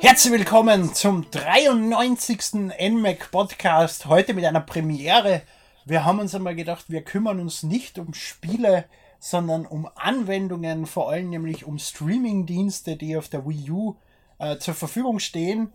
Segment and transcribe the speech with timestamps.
[0.00, 2.70] Herzlich willkommen zum 93.
[2.78, 4.06] NMAC Podcast.
[4.06, 5.42] Heute mit einer Premiere.
[5.86, 8.84] Wir haben uns einmal gedacht, wir kümmern uns nicht um Spiele,
[9.18, 13.96] sondern um Anwendungen, vor allem nämlich um Streaming-Dienste, die auf der Wii U
[14.38, 15.72] äh, zur Verfügung stehen.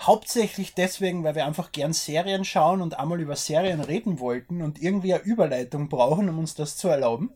[0.00, 4.82] Hauptsächlich deswegen, weil wir einfach gern Serien schauen und einmal über Serien reden wollten und
[4.82, 7.30] irgendwie eine Überleitung brauchen, um uns das zu erlauben.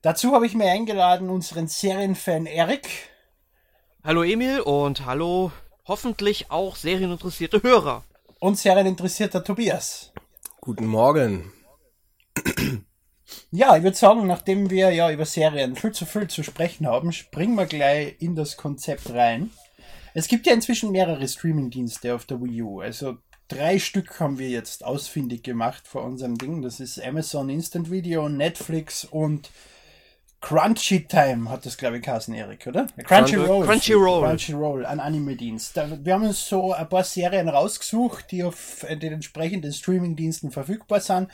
[0.00, 3.11] Dazu habe ich mir eingeladen unseren Serienfan Erik.
[4.04, 5.52] Hallo Emil und hallo
[5.86, 8.02] hoffentlich auch serieninteressierte Hörer.
[8.40, 10.12] Und serieninteressierter Tobias.
[10.60, 11.52] Guten Morgen.
[13.52, 17.12] Ja, ich würde sagen, nachdem wir ja über Serien viel zu viel zu sprechen haben,
[17.12, 19.50] springen wir gleich in das Konzept rein.
[20.14, 22.80] Es gibt ja inzwischen mehrere Streaming-Dienste auf der Wii U.
[22.80, 26.60] Also drei Stück haben wir jetzt ausfindig gemacht vor unserem Ding.
[26.60, 29.50] Das ist Amazon Instant Video, Netflix und
[30.42, 32.88] Crunchy Time hat das, glaube ich, Carsten Erik, oder?
[33.04, 33.64] Crunchyroll.
[33.64, 34.26] Crunchyroll.
[34.26, 35.76] Crunchyroll, ein Anime-Dienst.
[36.02, 41.28] Wir haben uns so ein paar Serien rausgesucht, die auf den entsprechenden Streaming-Diensten verfügbar sind.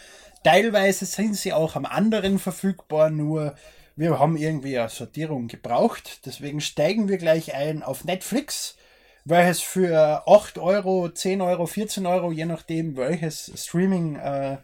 [0.44, 3.54] Teilweise sind sie auch am anderen verfügbar, nur
[3.96, 6.26] wir haben irgendwie eine Sortierung gebraucht.
[6.26, 8.76] Deswegen steigen wir gleich ein auf Netflix,
[9.24, 14.58] welches für 8 Euro, 10 Euro, 14 Euro, je nachdem welches Streaming äh,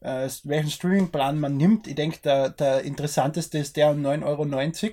[0.00, 1.86] äh, welchen Streaming-Plan man nimmt.
[1.86, 4.92] Ich denke, der, der interessanteste ist der um 9,90 Euro,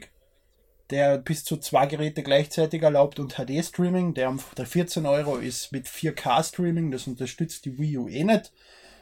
[0.90, 4.14] der bis zu zwei Geräte gleichzeitig erlaubt und HD-Streaming.
[4.14, 8.52] Der um der 14 Euro ist mit 4K-Streaming, das unterstützt die Wii U eh nicht.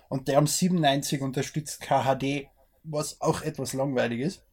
[0.10, 2.48] Und der um 97 unterstützt KHD,
[2.84, 4.44] was auch etwas langweilig ist.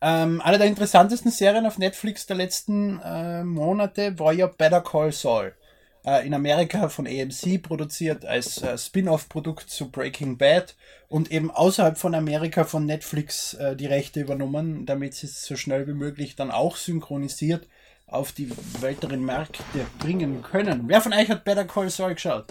[0.00, 5.12] Ähm, eine der interessantesten Serien auf Netflix der letzten äh, Monate war ja Better Call
[5.12, 5.54] Saul
[6.04, 10.76] äh, in Amerika von AMC produziert als äh, Spin-off-Produkt zu Breaking Bad
[11.08, 15.56] und eben außerhalb von Amerika von Netflix äh, die Rechte übernommen, damit sie es so
[15.56, 17.68] schnell wie möglich dann auch synchronisiert
[18.06, 19.62] auf die weiteren Märkte
[19.98, 20.84] bringen können.
[20.86, 22.46] Wer von euch hat Better Call Saul geschaut?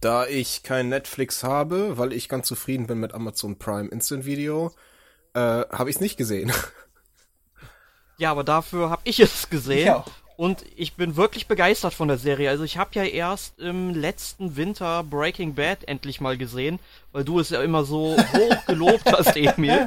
[0.00, 4.72] Da ich kein Netflix habe, weil ich ganz zufrieden bin mit Amazon Prime Instant Video,
[5.34, 6.52] äh, habe ich es nicht gesehen.
[8.16, 9.88] Ja, aber dafür habe ich es gesehen.
[9.88, 10.06] Ich auch.
[10.36, 12.50] Und ich bin wirklich begeistert von der Serie.
[12.50, 16.80] Also ich habe ja erst im letzten Winter Breaking Bad endlich mal gesehen,
[17.12, 19.86] weil du es ja immer so hoch gelobt hast, Emil.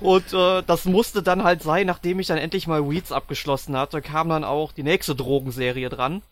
[0.00, 4.00] Und äh, das musste dann halt sein, nachdem ich dann endlich mal Weeds abgeschlossen hatte,
[4.00, 6.22] kam dann auch die nächste Drogenserie dran.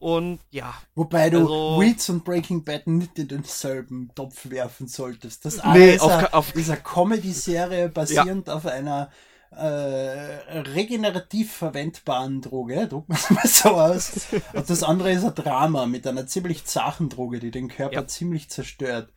[0.00, 0.74] Und ja.
[0.96, 5.44] Wobei du also, Weeds und Breaking Bad nicht in denselben Topf werfen solltest.
[5.44, 8.54] Das eine nee, ist, auf, eine, auf, ist eine Comedy-Serie basierend ja.
[8.54, 9.10] auf einer
[9.56, 14.12] äh, regenerativ verwendbaren Droge, druckt man es mal so aus.
[14.52, 18.06] Und das andere ist ein Drama mit einer ziemlich zachen Droge, die den Körper ja.
[18.06, 19.12] ziemlich zerstört.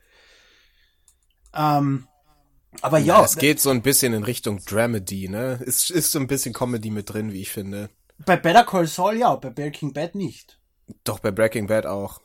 [1.54, 2.08] Ähm,
[2.82, 3.20] aber ja.
[3.20, 3.26] ja.
[3.26, 5.60] Es geht so ein bisschen in Richtung Dramedy, ne?
[5.66, 7.90] Es ist so ein bisschen Comedy mit drin, wie ich finde.
[8.26, 10.60] Bei Better Call Saul ja, bei Breaking Bad nicht.
[11.04, 12.22] Doch, bei Breaking Bad auch.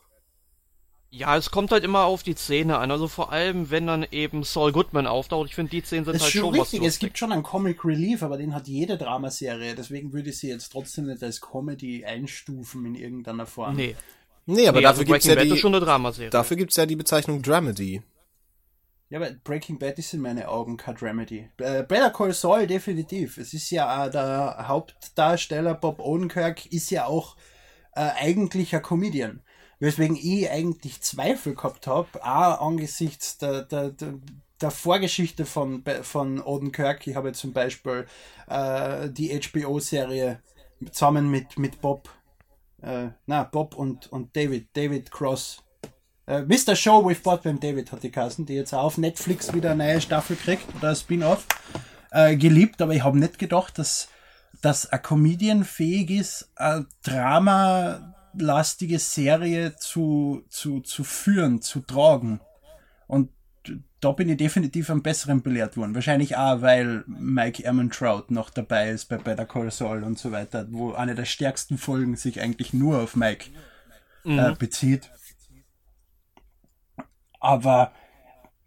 [1.15, 2.89] Ja, es kommt halt immer auf die Szene an.
[2.89, 5.47] Also vor allem, wenn dann eben Saul Goodman auftaucht.
[5.47, 6.81] Ich finde, die Szenen sind das halt schon, schon richtig.
[6.81, 9.75] was Es gibt schon einen Comic Relief, aber den hat jede Dramaserie.
[9.75, 13.75] Deswegen würde ich sie jetzt trotzdem nicht als Comedy einstufen in irgendeiner Form.
[13.75, 13.95] Nee.
[14.47, 16.31] Nee, aber nee, dafür also gibt's ja Bad die, ist schon eine Dramaserie.
[16.31, 18.01] dafür gibt's ja die Bezeichnung Dramedy.
[19.11, 21.47] Ja, aber Breaking Bad ist in meinen Augen kein Dramedy.
[21.57, 23.37] Äh, Better Call Saul definitiv.
[23.37, 27.37] Es ist ja auch der Hauptdarsteller Bob Odenkirk ist ja auch
[27.93, 29.43] äh, eigentlich ein Comedian.
[29.79, 33.91] Weswegen ich eigentlich Zweifel gehabt habe, auch angesichts der, der,
[34.61, 37.05] der, Vorgeschichte von, von Odenkirk.
[37.05, 38.05] Ich habe zum Beispiel
[38.47, 40.39] äh, die HBO-Serie
[40.91, 42.09] zusammen mit, mit Bob,
[42.81, 45.63] äh, na, Bob und, und David, David Cross.
[46.25, 46.75] Äh, Mr.
[46.75, 49.85] Show with Bob and David hat die Kassen, die jetzt auch auf Netflix wieder eine
[49.85, 51.45] neue Staffel kriegt oder ein Spin-off.
[52.11, 54.07] Äh, geliebt, aber ich habe nicht gedacht, dass,
[54.61, 62.39] dass ein Comedian fähig ist, ein Drama lastige Serie zu, zu, zu führen, zu tragen.
[63.07, 63.29] Und
[63.99, 65.95] da bin ich definitiv am besseren belehrt worden.
[65.95, 70.67] Wahrscheinlich auch, weil Mike Ehrmantraut noch dabei ist bei Better Call Saul und so weiter,
[70.71, 73.49] wo eine der stärksten Folgen sich eigentlich nur auf Mike
[74.23, 74.39] mhm.
[74.39, 75.09] äh, bezieht.
[77.39, 77.93] Aber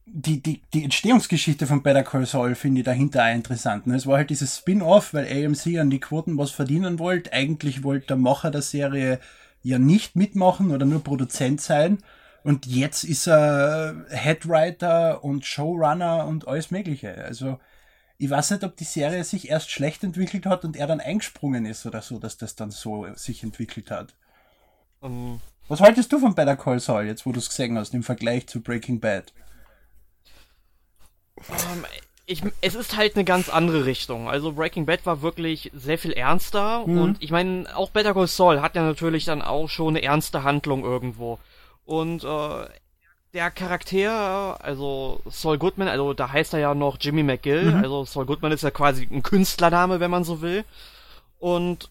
[0.07, 3.87] die, die, die Entstehungsgeschichte von Better Call Saul finde ich dahinter auch interessant.
[3.87, 3.97] Ne?
[3.97, 7.33] Es war halt dieses Spin-off, weil AMC an die Quoten was verdienen wollte.
[7.33, 9.21] Eigentlich wollte der Macher der Serie
[9.67, 11.99] ja nicht mitmachen oder nur Produzent sein.
[12.45, 17.17] Und jetzt ist er Headwriter und Showrunner und alles Mögliche.
[17.25, 17.59] Also
[18.19, 21.67] ich weiß nicht, ob die Serie sich erst schlecht entwickelt hat und er dann eingesprungen
[21.67, 24.15] ist oder so, dass das dann so sich entwickelt hat.
[25.01, 25.41] Um, ähm.
[25.69, 28.47] Was haltest du von Better Call Saul, jetzt wo du es gesehen hast, im Vergleich
[28.47, 29.33] zu Breaking Bad?
[31.49, 31.85] Um, ähm,
[32.27, 34.29] ich, es ist halt eine ganz andere Richtung.
[34.29, 36.99] Also Breaking Bad war wirklich sehr viel ernster mhm.
[36.99, 40.43] und ich meine, auch Better Call Saul hat ja natürlich dann auch schon eine ernste
[40.43, 41.39] Handlung irgendwo.
[41.85, 42.67] Und äh,
[43.33, 47.83] der Charakter, also Saul Goodman, also da heißt er ja noch Jimmy McGill, mhm.
[47.83, 50.65] also Saul Goodman ist ja quasi ein Künstlername, wenn man so will.
[51.39, 51.91] Und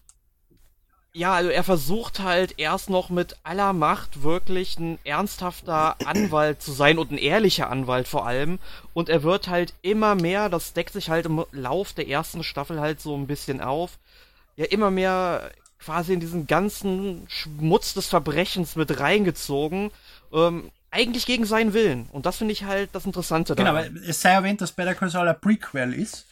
[1.16, 6.72] ja, also er versucht halt erst noch mit aller Macht wirklich ein ernsthafter Anwalt zu
[6.72, 8.58] sein und ein ehrlicher Anwalt vor allem.
[8.92, 12.80] Und er wird halt immer mehr, das deckt sich halt im Lauf der ersten Staffel
[12.80, 13.98] halt so ein bisschen auf,
[14.56, 19.92] ja immer mehr quasi in diesen ganzen Schmutz des Verbrechens mit reingezogen.
[20.34, 22.08] Ähm, eigentlich gegen seinen Willen.
[22.12, 23.74] Und das finde ich halt das Interessante daran.
[23.74, 26.26] Genau, weil es sei erwähnt, dass Better Call Saul ein Prequel ist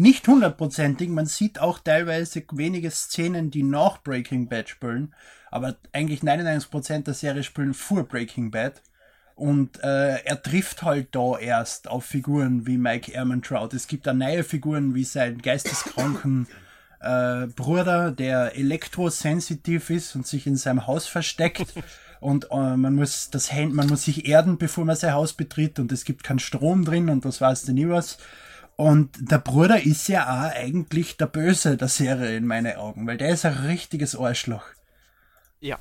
[0.00, 1.08] nicht hundertprozentig.
[1.10, 5.14] Man sieht auch teilweise wenige Szenen, die nach Breaking Bad spielen,
[5.50, 8.82] aber eigentlich 99% der Serie spielen vor Breaking Bad.
[9.34, 13.72] Und äh, er trifft halt da erst auf Figuren wie Mike Ehrmantraut.
[13.72, 16.46] Es gibt da neue Figuren wie sein geisteskranken
[17.00, 21.72] äh, Bruder, der elektrosensitiv ist und sich in seinem Haus versteckt.
[22.20, 25.90] Und äh, man muss das man muss sich erden, bevor man sein Haus betritt und
[25.90, 28.18] es gibt keinen Strom drin und das weiß denn nie was.
[28.80, 33.18] Und der Bruder ist ja auch eigentlich der Böse der Serie in meinen Augen, weil
[33.18, 34.64] der ist ein richtiges Arschloch.
[35.60, 35.78] Ja.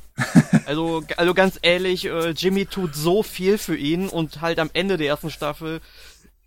[0.65, 4.97] Also, also ganz ehrlich, äh, Jimmy tut so viel für ihn und halt am Ende
[4.97, 5.79] der ersten Staffel,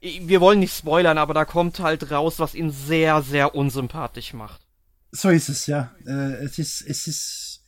[0.01, 4.61] wir wollen nicht spoilern, aber da kommt halt raus, was ihn sehr, sehr unsympathisch macht.
[5.11, 5.91] So ist es, ja.
[6.07, 7.63] Äh, es ist, es ist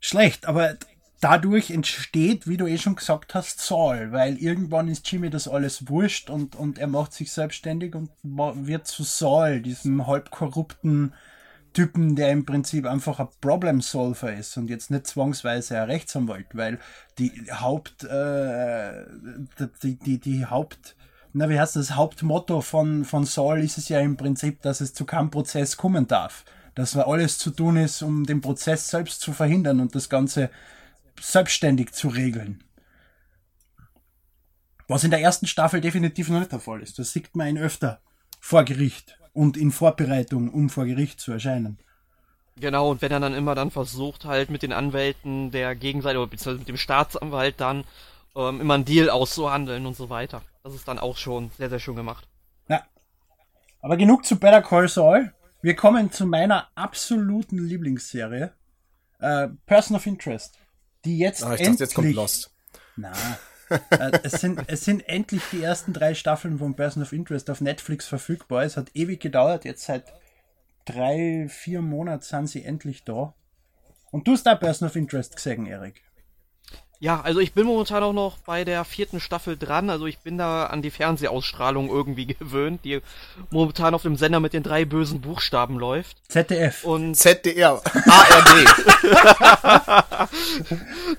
[0.00, 0.76] schlecht, aber
[1.22, 5.88] dadurch entsteht, wie du eh schon gesagt hast, Saul, weil irgendwann ist Jimmy das alles
[5.88, 11.14] wurscht und, und er macht sich selbstständig und wird zu Saul, diesem halb korrupten
[11.72, 16.48] Typen, der im Prinzip einfach ein Problem Solver ist und jetzt nicht zwangsweise ein Rechtsanwalt,
[16.54, 16.80] weil
[17.18, 19.04] die Haupt, äh,
[19.82, 20.96] die, die, die Haupt,
[21.32, 24.92] na, wie heißt das, Hauptmotto von, von Saul ist es ja im Prinzip, dass es
[24.92, 26.44] zu keinem Prozess kommen darf.
[26.74, 30.50] Dass alles zu tun ist, um den Prozess selbst zu verhindern und das Ganze
[31.20, 32.64] selbstständig zu regeln.
[34.88, 36.98] Was in der ersten Staffel definitiv noch nicht der Fall ist.
[36.98, 38.00] Das sieht man ihn öfter
[38.40, 41.78] vor Gericht und in Vorbereitung, um vor Gericht zu erscheinen.
[42.56, 46.28] Genau, und wenn er dann immer dann versucht, halt mit den Anwälten der Gegenseite oder
[46.28, 47.84] beziehungsweise mit dem Staatsanwalt dann
[48.36, 50.42] ähm, immer einen Deal auszuhandeln und so weiter.
[50.62, 52.28] Das ist dann auch schon sehr, sehr schön gemacht.
[52.68, 52.82] Ja.
[53.80, 55.32] Aber genug zu Better Call Saul.
[55.62, 58.52] Wir kommen zu meiner absoluten Lieblingsserie.
[59.20, 60.58] Äh, Person of Interest
[61.04, 61.68] die jetzt ah, ich endlich.
[61.70, 62.50] Dachte, jetzt kommt Lost.
[62.96, 63.12] Na,
[63.90, 67.60] äh, es, sind, es sind endlich die ersten drei Staffeln von Person of Interest auf
[67.60, 68.64] Netflix verfügbar.
[68.64, 70.12] Es hat ewig gedauert, jetzt seit
[70.84, 73.34] drei, vier Monaten sind sie endlich da.
[74.10, 76.02] Und du hast da Person of Interest gesehen, Erik.
[77.02, 79.90] Ja, also ich bin momentan auch noch bei der vierten Staffel dran.
[79.90, 83.00] Also ich bin da an die Fernsehausstrahlung irgendwie gewöhnt, die
[83.50, 86.18] momentan auf dem Sender mit den drei bösen Buchstaben läuft.
[86.28, 86.84] ZDF.
[86.84, 87.82] Und ZDR.
[87.82, 88.68] ARD.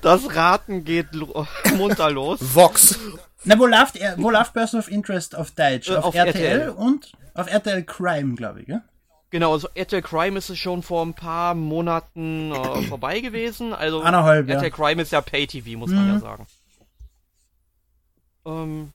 [0.00, 1.46] das Raten geht lo
[1.76, 2.38] munter los.
[2.40, 2.98] Vox.
[3.44, 5.90] Na, wo läuft, wo läuft Person of Interest auf Deutsch?
[5.90, 8.80] Äh, auf, auf RTL, RTL, und auf RTL Crime, glaube ich, ja?
[9.34, 13.72] Genau, also RTL Crime ist es schon vor ein paar Monaten äh, vorbei gewesen.
[13.72, 14.70] Also Anderthalb, RTL ja.
[14.70, 15.96] Crime ist ja Pay-TV, muss mhm.
[15.96, 16.20] man ja mhm.
[16.20, 16.46] sagen.
[18.46, 18.92] Ähm,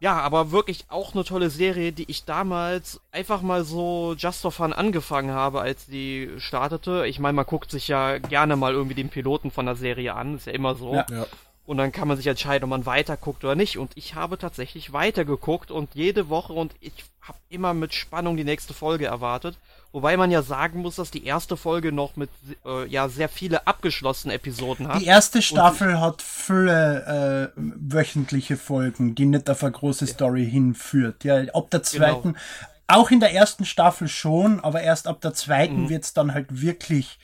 [0.00, 4.50] ja, aber wirklich auch eine tolle Serie, die ich damals einfach mal so just for
[4.50, 7.04] fun angefangen habe, als die startete.
[7.06, 10.36] Ich meine, man guckt sich ja gerne mal irgendwie den Piloten von der Serie an,
[10.36, 10.94] ist ja immer so.
[10.94, 11.04] Ja.
[11.10, 11.26] ja.
[11.64, 13.78] Und dann kann man sich entscheiden, ob man weiterguckt oder nicht.
[13.78, 18.44] Und ich habe tatsächlich weitergeguckt und jede Woche und ich habe immer mit Spannung die
[18.44, 19.56] nächste Folge erwartet.
[19.92, 22.30] Wobei man ja sagen muss, dass die erste Folge noch mit
[22.64, 25.00] äh, ja sehr viele abgeschlossene Episoden hat.
[25.00, 31.24] Die erste Staffel hat viele äh, wöchentliche Folgen, die nicht auf eine große Story hinführt.
[31.24, 31.82] Ja, ab der genau.
[31.82, 32.44] zweiten, genau.
[32.86, 35.88] auch in der ersten Staffel schon, aber erst ab der zweiten mhm.
[35.90, 37.18] wird's dann halt wirklich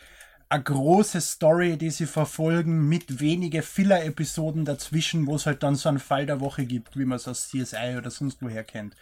[0.50, 5.88] eine große Story, die sie verfolgen, mit wenige Filler-Episoden dazwischen, wo es halt dann so
[5.88, 8.94] einen Fall der Woche gibt, wie man es aus CSI oder sonst woher kennt.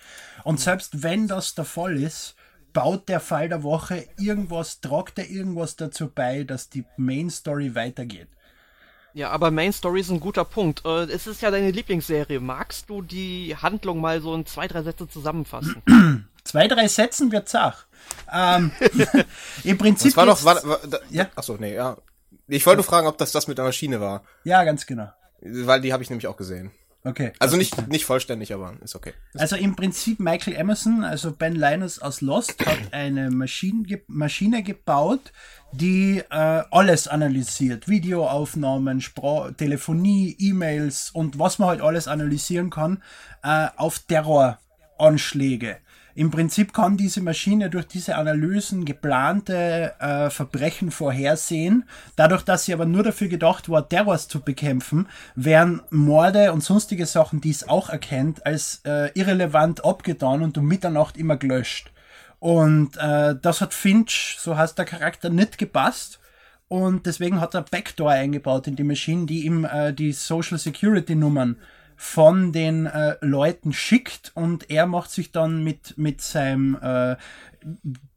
[0.43, 2.35] Und selbst wenn das der Fall ist,
[2.73, 7.75] baut der Fall der Woche irgendwas, tragt er irgendwas dazu bei, dass die Main Story
[7.75, 8.29] weitergeht.
[9.15, 10.85] Ja, aber Main Story ist ein guter Punkt.
[10.85, 12.39] Äh, es ist ja deine Lieblingsserie.
[12.39, 15.83] Magst du die Handlung mal so in zwei, drei Sätze zusammenfassen?
[16.47, 17.87] zwei, drei Sätzen wird Sach.
[18.33, 18.73] Ähm,
[19.65, 20.15] Im Prinzip.
[20.15, 21.29] Das war doch, war, war, da, ja?
[21.35, 21.97] Achso, nee, ja.
[22.49, 24.23] Ich wollte nur fragen, ob das das mit der Maschine war.
[24.45, 25.09] Ja, ganz genau.
[25.41, 26.71] Weil die habe ich nämlich auch gesehen.
[27.07, 27.33] Okay.
[27.39, 29.13] Also nicht, nicht vollständig, aber ist okay.
[29.33, 34.65] Ist also im Prinzip Michael Emerson, also Ben Linus aus Lost, hat eine Maschine, Maschine
[34.65, 35.33] gebaut,
[35.71, 37.87] die äh, alles analysiert.
[37.87, 43.05] Videoaufnahmen, Spra Telefonie, E-Mails und was man halt alles analysieren kann
[43.45, 45.79] äh, auf Terroranschläge.
[46.17, 51.85] Im Prinzip kann diese Maschine durch diese Analysen geplante äh, Verbrechen vorhersehen.
[52.17, 57.05] Dadurch, dass sie aber nur dafür gedacht war, Terrors zu bekämpfen, werden Morde und sonstige
[57.05, 61.93] Sachen, die es auch erkennt, als äh, irrelevant abgetan und um Mitternacht immer gelöscht.
[62.39, 66.19] Und äh, das hat Finch, so heißt der Charakter, nicht gepasst.
[66.69, 71.15] Und deswegen hat er Backdoor eingebaut in die Maschine, die ihm äh, die Social Security
[71.15, 71.57] Nummern
[71.97, 77.17] von den äh, Leuten schickt und er macht sich dann mit, mit seinem äh,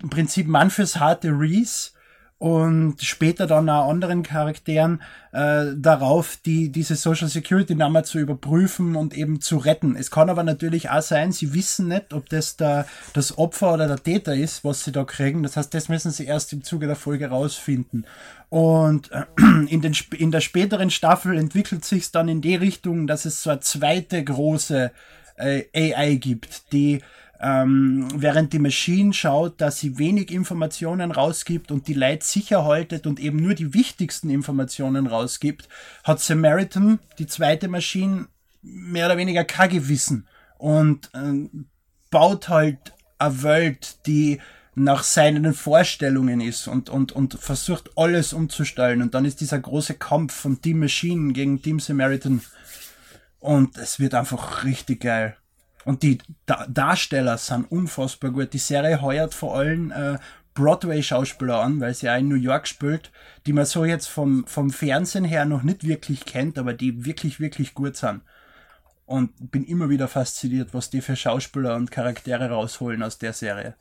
[0.02, 1.92] im Prinzip Mann fürs harte Reese
[2.40, 5.02] und später dann auch anderen Charakteren
[5.34, 9.98] äh, darauf, die diese Social Security Nummer zu überprüfen und eben zu retten.
[9.98, 13.88] Es kann aber natürlich auch sein, sie wissen nicht, ob das der, das Opfer oder
[13.88, 15.44] der Täter ist, was sie da kriegen.
[15.44, 18.08] Das heißt, das müssen sie erst im Zuge der Folge rausfinden.
[18.48, 19.26] Und äh,
[19.68, 23.50] in, den, in der späteren Staffel entwickelt sich dann in die Richtung, dass es so
[23.50, 24.92] eine zweite große
[25.36, 27.02] äh, AI gibt, die
[27.42, 33.08] ähm, während die Maschine schaut, dass sie wenig Informationen rausgibt und die Leute sicher haltet
[33.08, 35.70] und eben nur die wichtigsten Informationen rausgibt,
[36.04, 38.28] hat Samaritan, die zweite Maschine,
[38.62, 40.28] mehr oder weniger kein Gewissen
[40.58, 41.50] und äh,
[42.10, 44.40] baut halt eine Welt, die
[44.76, 49.02] nach seinen Vorstellungen ist und, und, und versucht alles umzustellen.
[49.02, 52.42] Und dann ist dieser große Kampf von Team Machine gegen Team Samaritan.
[53.40, 55.36] Und es wird einfach richtig geil.
[55.86, 58.54] Und die da Darsteller sind unfassbar gut.
[58.54, 60.18] Die Serie heuert vor allem äh,
[60.54, 63.12] Broadway-Schauspieler an, weil sie auch in New York spielt,
[63.46, 67.40] die man so jetzt vom, vom Fernsehen her noch nicht wirklich kennt, aber die wirklich,
[67.40, 68.22] wirklich gut sind.
[69.06, 73.76] Und bin immer wieder fasziniert, was die für Schauspieler und Charaktere rausholen aus der Serie.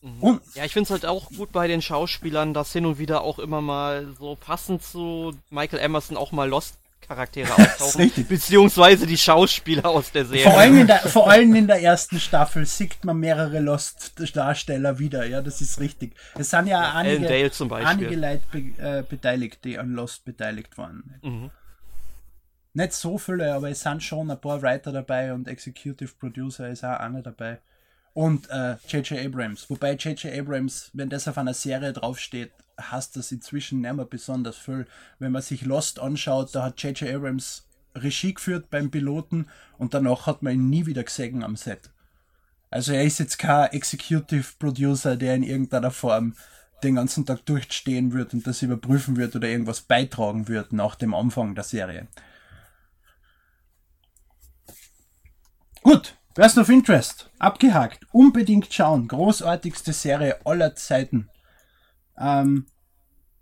[0.00, 0.22] Mhm.
[0.22, 3.22] Und ja, ich finde es halt auch gut bei den Schauspielern, dass hin und wieder
[3.22, 9.18] auch immer mal so passend zu Michael Emerson auch mal Lost Charaktere auftauchen, beziehungsweise die
[9.18, 10.44] Schauspieler aus der Serie.
[10.44, 15.26] Vor allem in der, vor allem in der ersten Staffel sieht man mehrere Lost-Darsteller wieder,
[15.26, 16.14] ja, das ist richtig.
[16.38, 17.28] Es sind ja, einige,
[17.68, 21.20] einige Leute be, äh, beteiligt, die an Lost beteiligt waren.
[21.22, 21.50] Mhm.
[22.74, 26.84] Nicht so viele, aber es sind schon ein paar Writer dabei und Executive Producer ist
[26.84, 27.58] auch einer dabei.
[28.14, 29.12] Und J.J.
[29.12, 29.70] Äh, Abrams.
[29.70, 30.38] Wobei J.J.
[30.38, 34.86] Abrams, wenn das auf einer Serie draufsteht, hasst das inzwischen nicht mehr besonders viel.
[35.18, 37.14] Wenn man sich Lost anschaut, da hat J.J.
[37.14, 41.90] Abrams Regie geführt beim Piloten und danach hat man ihn nie wieder gesehen am Set.
[42.70, 46.34] Also er ist jetzt kein Executive Producer, der in irgendeiner Form
[46.82, 51.14] den ganzen Tag durchstehen wird und das überprüfen wird oder irgendwas beitragen wird nach dem
[51.14, 52.08] Anfang der Serie.
[55.82, 61.28] Gut, Best of Interest, abgehakt, unbedingt schauen, großartigste Serie aller Zeiten.
[62.18, 62.66] Ähm,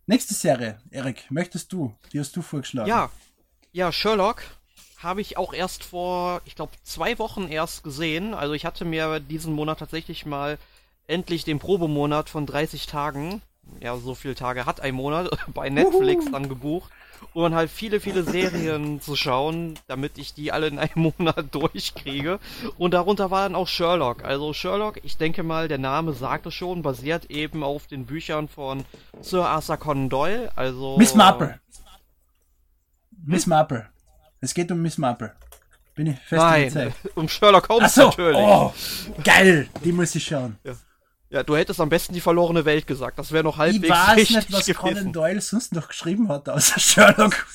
[0.07, 1.95] nächste Serie, Erik, möchtest du?
[2.13, 2.89] Die hast du vorgeschlagen.
[2.89, 3.11] Ja,
[3.71, 4.43] ja, Sherlock
[4.99, 8.35] habe ich auch erst vor, ich glaube, zwei Wochen erst gesehen.
[8.35, 10.59] Also ich hatte mir diesen Monat tatsächlich mal
[11.07, 13.41] endlich den Probemonat von 30 Tagen,
[13.81, 16.33] ja, so viele Tage hat ein Monat, bei Netflix Uhu.
[16.33, 16.91] dann gebucht
[17.33, 21.55] um dann halt viele, viele Serien zu schauen, damit ich die alle in einem Monat
[21.55, 22.39] durchkriege.
[22.79, 24.25] Und darunter war dann auch Sherlock.
[24.25, 28.49] Also Sherlock, ich denke mal, der Name sagt es schon, basiert eben auf den Büchern
[28.49, 28.85] von
[29.21, 30.51] Sir Arthur Conan Doyle.
[30.57, 31.61] Also Miss Marple.
[33.25, 33.87] Miss Marple.
[34.41, 35.35] Es geht um Miss Marple.
[35.95, 38.39] Bin ich fest Nein, um Sherlock Holmes so, natürlich.
[38.39, 38.73] Oh,
[39.23, 40.57] geil, die muss ich schauen.
[40.65, 40.73] Ja.
[41.31, 43.17] Ja, du hättest am besten die verlorene Welt gesagt.
[43.19, 44.75] Das wäre noch halbwegs Ich weiß nicht, was gewesen.
[44.75, 47.47] Conan Doyle sonst noch geschrieben hat, außer Sherlock.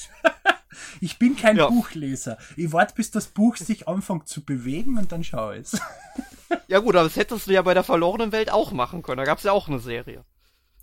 [1.01, 1.67] ich bin kein ja.
[1.67, 2.37] Buchleser.
[2.55, 5.81] Ich warte, bis das Buch sich anfängt zu bewegen und dann schaue ich es.
[6.69, 9.17] ja gut, aber das hättest du ja bei der verlorenen Welt auch machen können.
[9.17, 10.23] Da gab es ja auch eine Serie.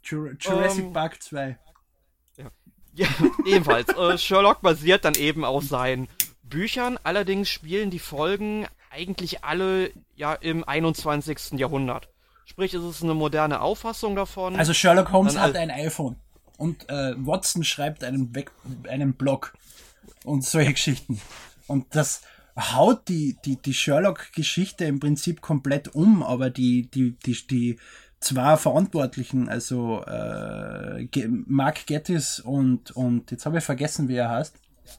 [0.03, 1.59] Jurassic ähm, Park 2.
[2.37, 2.51] Ja,
[2.93, 3.09] ja
[3.47, 3.89] ebenfalls.
[3.89, 6.09] äh, Sherlock basiert dann eben auf seinen
[6.43, 6.99] Büchern.
[7.03, 11.53] Allerdings spielen die Folgen eigentlich alle ja im 21.
[11.53, 12.12] Jahrhundert.
[12.45, 14.57] Sprich, es ist eine moderne Auffassung davon.
[14.57, 16.17] Also Sherlock Holmes hat ein iPhone
[16.57, 18.51] und äh, Watson schreibt einen, Weg,
[18.89, 19.55] einen Blog
[20.25, 21.21] und solche Geschichten.
[21.67, 22.23] Und das
[22.57, 27.79] haut die, die, die Sherlock-Geschichte im Prinzip komplett um, aber die, die, die, die
[28.21, 31.07] zwei Verantwortlichen, also äh,
[31.47, 34.55] Mark Gettis und, und jetzt habe ich vergessen, wie er heißt.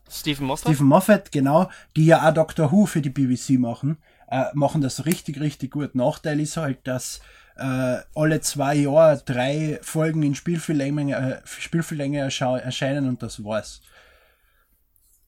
[0.10, 0.74] Stephen Moffat.
[0.74, 3.98] Stephen Moffat, genau, die ja auch Doctor Who für die BBC machen
[4.34, 5.94] äh, machen das richtig, richtig gut.
[5.94, 7.22] Nachteil ist halt, dass
[7.56, 13.82] äh, alle zwei Jahre drei Folgen in Spielfilmlänge, äh, Spielfilmlänge erscheinen und das war's.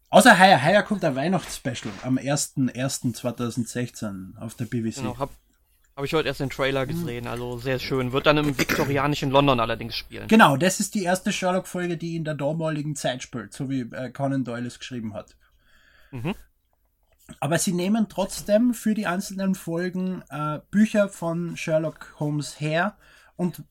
[0.10, 4.96] Außer heuer, heuer kommt ein Weihnachtsspecial am 1.1.2016 auf der BBC.
[4.96, 5.30] Genau, hab,
[5.96, 8.12] hab ich heute erst den Trailer gesehen, also sehr schön.
[8.12, 10.28] Wird dann im viktorianischen London allerdings spielen.
[10.30, 14.10] Genau, das ist die erste Sherlock-Folge, die in der damaligen Zeit spielt, so wie äh,
[14.10, 15.36] Conan Doyle es geschrieben hat.
[16.10, 16.34] Mhm.
[17.40, 22.96] Aber sie nehmen trotzdem für die einzelnen Folgen äh, Bücher von Sherlock Holmes her
[23.36, 23.64] und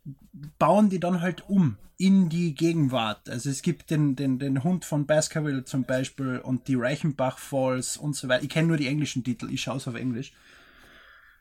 [0.58, 3.28] bauen die dann halt um in die Gegenwart.
[3.30, 7.96] Also es gibt den, den, den Hund von Baskerville zum Beispiel und die Reichenbach Falls
[7.96, 8.42] und so weiter.
[8.42, 10.32] Ich kenne nur die englischen Titel, ich schaue es auf Englisch.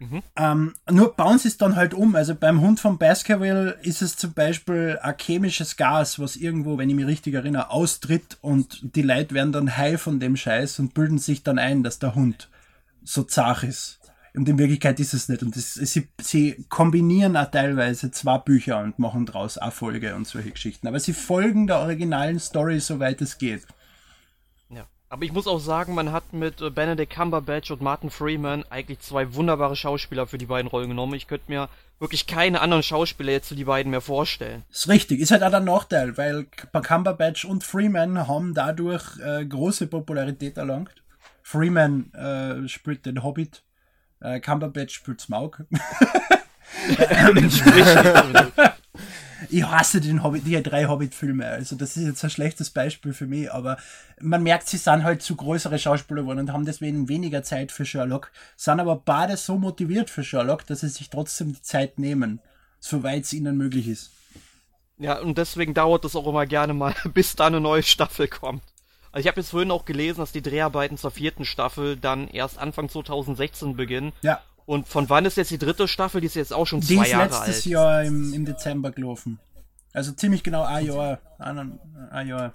[0.09, 0.21] Mhm.
[0.35, 2.15] Ähm, nur bauen sie es dann halt um.
[2.15, 6.89] Also beim Hund von Baskerville ist es zum Beispiel ein chemisches Gas, was irgendwo, wenn
[6.89, 10.93] ich mich richtig erinnere, austritt und die Leute werden dann high von dem Scheiß und
[10.93, 12.49] bilden sich dann ein, dass der Hund
[13.03, 13.99] so zart ist.
[14.35, 15.43] Und in Wirklichkeit ist es nicht.
[15.43, 20.27] Und das, sie, sie kombinieren auch teilweise zwei Bücher und machen daraus auch Folge und
[20.27, 20.87] solche Geschichten.
[20.87, 23.67] Aber sie folgen der originalen Story, soweit es geht.
[25.13, 28.97] Aber ich muss auch sagen, man hat mit äh, Benedict Cumberbatch und Martin Freeman eigentlich
[28.97, 31.13] zwei wunderbare Schauspieler für die beiden Rollen genommen.
[31.13, 34.63] Ich könnte mir wirklich keine anderen Schauspieler jetzt für die beiden mehr vorstellen.
[34.71, 35.19] ist richtig.
[35.19, 41.03] Ist halt auch der Nachteil, weil Cumberbatch und Freeman haben dadurch äh, große Popularität erlangt.
[41.43, 43.61] Freeman äh, spielt den Hobbit
[44.19, 45.63] äh, Cumberbatch spielt Smaug.
[49.49, 51.45] ich hasse den Hobbit, die drei Hobbit-Filme.
[51.45, 53.77] Also das ist jetzt ein schlechtes Beispiel für mich, aber
[54.19, 57.85] man merkt, sie sind halt zu größere Schauspieler geworden und haben deswegen weniger Zeit für
[57.85, 62.39] Sherlock, sind aber beide so motiviert für Sherlock, dass sie sich trotzdem die Zeit nehmen,
[62.79, 64.11] soweit es ihnen möglich ist.
[64.97, 68.63] Ja, und deswegen dauert es auch immer gerne mal, bis da eine neue Staffel kommt.
[69.11, 72.57] Also ich habe jetzt vorhin auch gelesen, dass die Dreharbeiten zur vierten Staffel dann erst
[72.57, 74.11] Anfang 2016 beginnen.
[74.21, 74.41] Ja.
[74.65, 76.21] Und von wann ist jetzt die dritte Staffel?
[76.21, 77.31] Die ist jetzt auch schon zwei Jahre alt.
[77.31, 79.39] Die ist letztes Jahr im, im Dezember gelaufen.
[79.91, 81.19] Also ziemlich genau ein Jahr.
[81.37, 81.79] Ein,
[82.09, 82.53] ein Jahr.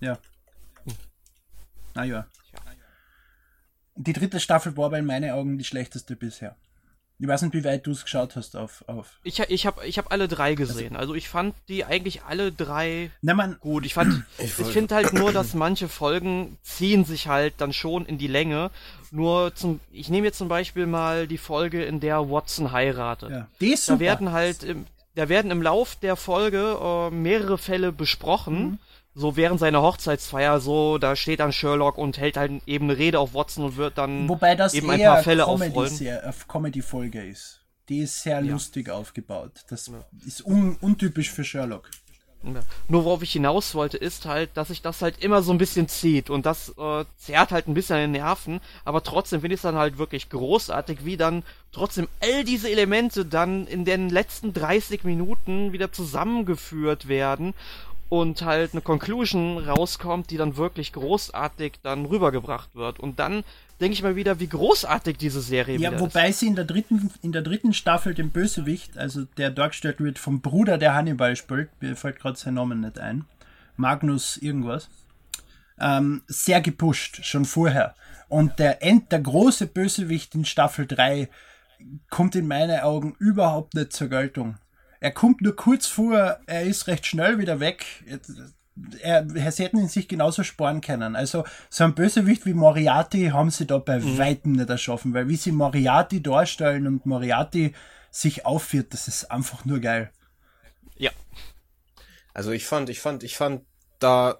[0.00, 0.18] Ja.
[1.94, 2.26] Ein Jahr.
[3.94, 6.56] Die dritte Staffel war aber in meinen Augen die schlechteste bisher.
[7.18, 8.84] Ich weiß nicht, wie weit du es geschaut hast auf.
[8.88, 9.18] auf.
[9.22, 10.96] Ich, ich habe ich hab alle drei gesehen.
[10.96, 13.86] Also, also ich fand die eigentlich alle drei Na, man, gut.
[13.86, 18.04] Ich fand, ich, ich finde halt nur, dass manche Folgen ziehen sich halt dann schon
[18.04, 18.70] in die Länge.
[19.10, 23.30] Nur zum, ich nehme jetzt zum Beispiel mal die Folge, in der Watson heiratet.
[23.30, 23.98] Ja, die ist super.
[23.98, 28.58] Da werden halt, im, da werden im Lauf der Folge äh, mehrere Fälle besprochen.
[28.58, 28.78] Mhm
[29.18, 33.18] so während seiner Hochzeitsfeier so, da steht dann Sherlock und hält halt eben eine Rede
[33.18, 36.06] auf Watson und wird dann Wobei das eben ein paar Fälle Comedy aufrollen.
[36.06, 37.62] Äh, Comedy-Folge ist.
[37.88, 38.52] Die ist sehr ja.
[38.52, 39.64] lustig aufgebaut.
[39.70, 40.04] Das ja.
[40.26, 41.90] ist un untypisch für Sherlock.
[42.42, 42.60] Ja.
[42.88, 45.88] Nur worauf ich hinaus wollte, ist halt, dass sich das halt immer so ein bisschen
[45.88, 49.58] zieht und das äh, zerrt halt ein bisschen an den Nerven, aber trotzdem finde ich
[49.58, 54.52] es dann halt wirklich großartig, wie dann trotzdem all diese Elemente dann in den letzten
[54.52, 57.54] 30 Minuten wieder zusammengeführt werden
[58.08, 63.00] und halt eine Conclusion rauskommt, die dann wirklich großartig dann rübergebracht wird.
[63.00, 63.42] Und dann
[63.80, 66.40] denke ich mal wieder, wie großartig diese Serie ja, wobei ist.
[66.40, 70.40] sie in der dritten in der dritten Staffel den Bösewicht, also der dargestellt wird vom
[70.40, 73.24] Bruder, der Hannibal spielt, mir fällt gerade sein Name nicht ein,
[73.76, 74.88] Magnus irgendwas,
[75.78, 77.94] ähm, sehr gepusht, schon vorher.
[78.28, 81.28] Und der End, der große Bösewicht in Staffel 3
[82.10, 84.56] kommt in meinen Augen überhaupt nicht zur Geltung.
[85.00, 87.84] Er kommt nur kurz vor, er ist recht schnell wieder weg.
[89.00, 91.16] Er, er hätten ihn sich genauso sparen können.
[91.16, 94.18] Also so ein Bösewicht wie Moriarty haben sie da bei mhm.
[94.18, 97.74] weitem nicht erschaffen, weil wie sie Moriarty darstellen und Moriarty
[98.10, 100.10] sich aufführt, das ist einfach nur geil.
[100.96, 101.10] Ja.
[102.34, 103.62] Also ich fand, ich fand, ich fand
[103.98, 104.38] da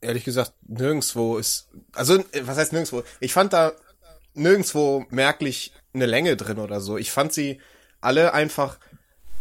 [0.00, 3.02] ehrlich gesagt nirgendswo ist, also was heißt nirgendswo?
[3.20, 3.72] Ich fand da
[4.34, 6.96] nirgendswo merklich eine Länge drin oder so.
[6.96, 7.60] Ich fand sie
[8.00, 8.78] alle einfach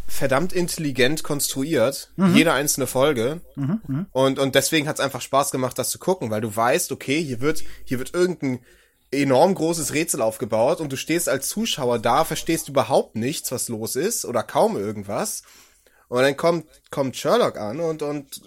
[0.07, 2.35] verdammt intelligent konstruiert, mhm.
[2.35, 3.41] jede einzelne Folge.
[3.55, 4.05] Mhm, mh.
[4.13, 7.21] Und, und deswegen hat es einfach Spaß gemacht, das zu gucken, weil du weißt, okay,
[7.21, 8.59] hier wird, hier wird irgendein
[9.11, 13.95] enorm großes Rätsel aufgebaut und du stehst als Zuschauer da, verstehst überhaupt nichts, was los
[13.95, 15.43] ist oder kaum irgendwas.
[16.07, 18.41] Und dann kommt, kommt Sherlock an und, und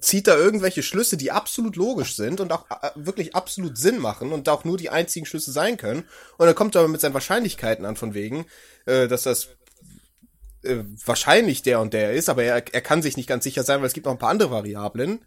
[0.00, 4.32] zieht da irgendwelche Schlüsse, die absolut logisch sind und auch äh, wirklich absolut Sinn machen
[4.32, 6.04] und auch nur die einzigen Schlüsse sein können.
[6.38, 8.46] Und dann kommt er mit seinen Wahrscheinlichkeiten an, von wegen,
[8.86, 9.48] äh, dass das
[10.62, 13.80] äh, wahrscheinlich der und der ist, aber er, er kann sich nicht ganz sicher sein,
[13.80, 15.20] weil es gibt noch ein paar andere Variablen.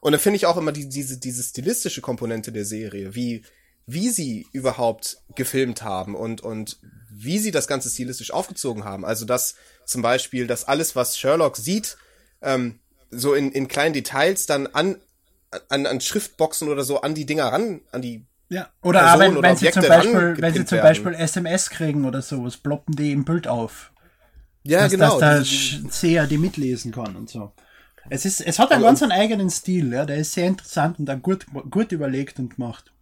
[0.00, 3.42] Und da finde ich auch immer die, diese, diese stilistische Komponente der Serie, wie,
[3.86, 6.78] wie sie überhaupt gefilmt haben und, und
[7.10, 9.04] wie sie das Ganze stilistisch aufgezogen haben.
[9.04, 9.54] Also dass
[9.86, 11.96] zum Beispiel, dass alles, was Sherlock sieht,
[12.42, 14.96] ähm, so in, in kleinen Details dann an,
[15.68, 19.42] an, an Schriftboxen oder so an die Dinger ran, an die ja, oder Personen wenn,
[19.42, 23.24] wenn sie zum Beispiel, wenn sie zum Beispiel SMS kriegen oder sowas, ploppen die im
[23.24, 23.90] Bild auf.
[24.64, 25.20] Ja, dass, genau.
[25.20, 27.52] Dass der Seher die mitlesen kann und so.
[28.10, 31.06] Es, ist, es hat einen ganz einen eigenen Stil, ja, der ist sehr interessant und
[31.06, 32.92] dann gut, gut überlegt und gemacht.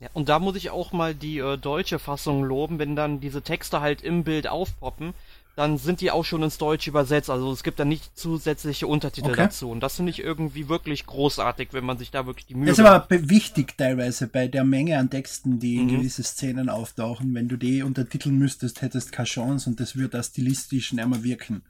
[0.00, 3.42] Ja, und da muss ich auch mal die äh, deutsche Fassung loben, wenn dann diese
[3.42, 5.14] Texte halt im Bild aufpoppen.
[5.56, 7.30] Dann sind die auch schon ins Deutsch übersetzt.
[7.30, 9.36] Also es gibt da nicht zusätzliche Untertitel Okay.
[9.44, 9.70] dazu.
[9.70, 12.78] Und das finde ich irgendwie wirklich großartig, wenn man sich da wirklich die Mühe Das
[12.78, 15.88] ist aber be- wichtig teilweise bei der Menge an Texten, die in Mhm.
[15.98, 17.32] gewisse Szenen auftauchen.
[17.34, 21.22] Wenn du die untertiteln müsstest, hättest keine Chance und das würde auch stilistisch nicht mehr
[21.22, 21.62] wirken.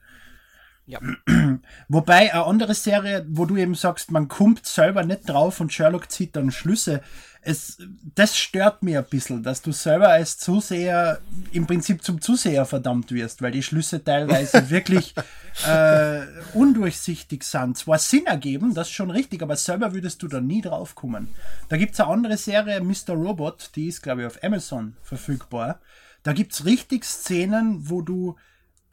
[0.87, 0.99] Ja.
[1.87, 6.11] Wobei eine andere Serie, wo du eben sagst, man kommt selber nicht drauf und Sherlock
[6.11, 7.01] zieht dann Schlüsse.
[7.41, 7.77] Es,
[8.15, 11.21] das stört mir ein bisschen, dass du selber als Zuseher
[11.51, 15.13] im Prinzip zum Zuseher verdammt wirst, weil die Schlüsse teilweise wirklich
[15.67, 16.21] äh,
[16.53, 17.77] undurchsichtig sind.
[17.77, 21.29] Zwar Sinn ergeben, das ist schon richtig, aber selber würdest du da nie drauf kommen.
[21.69, 23.13] Da gibt's eine andere Serie, Mr.
[23.13, 25.79] Robot, die ist, glaube ich, auf Amazon verfügbar.
[26.23, 28.35] Da gibt's richtig Szenen, wo du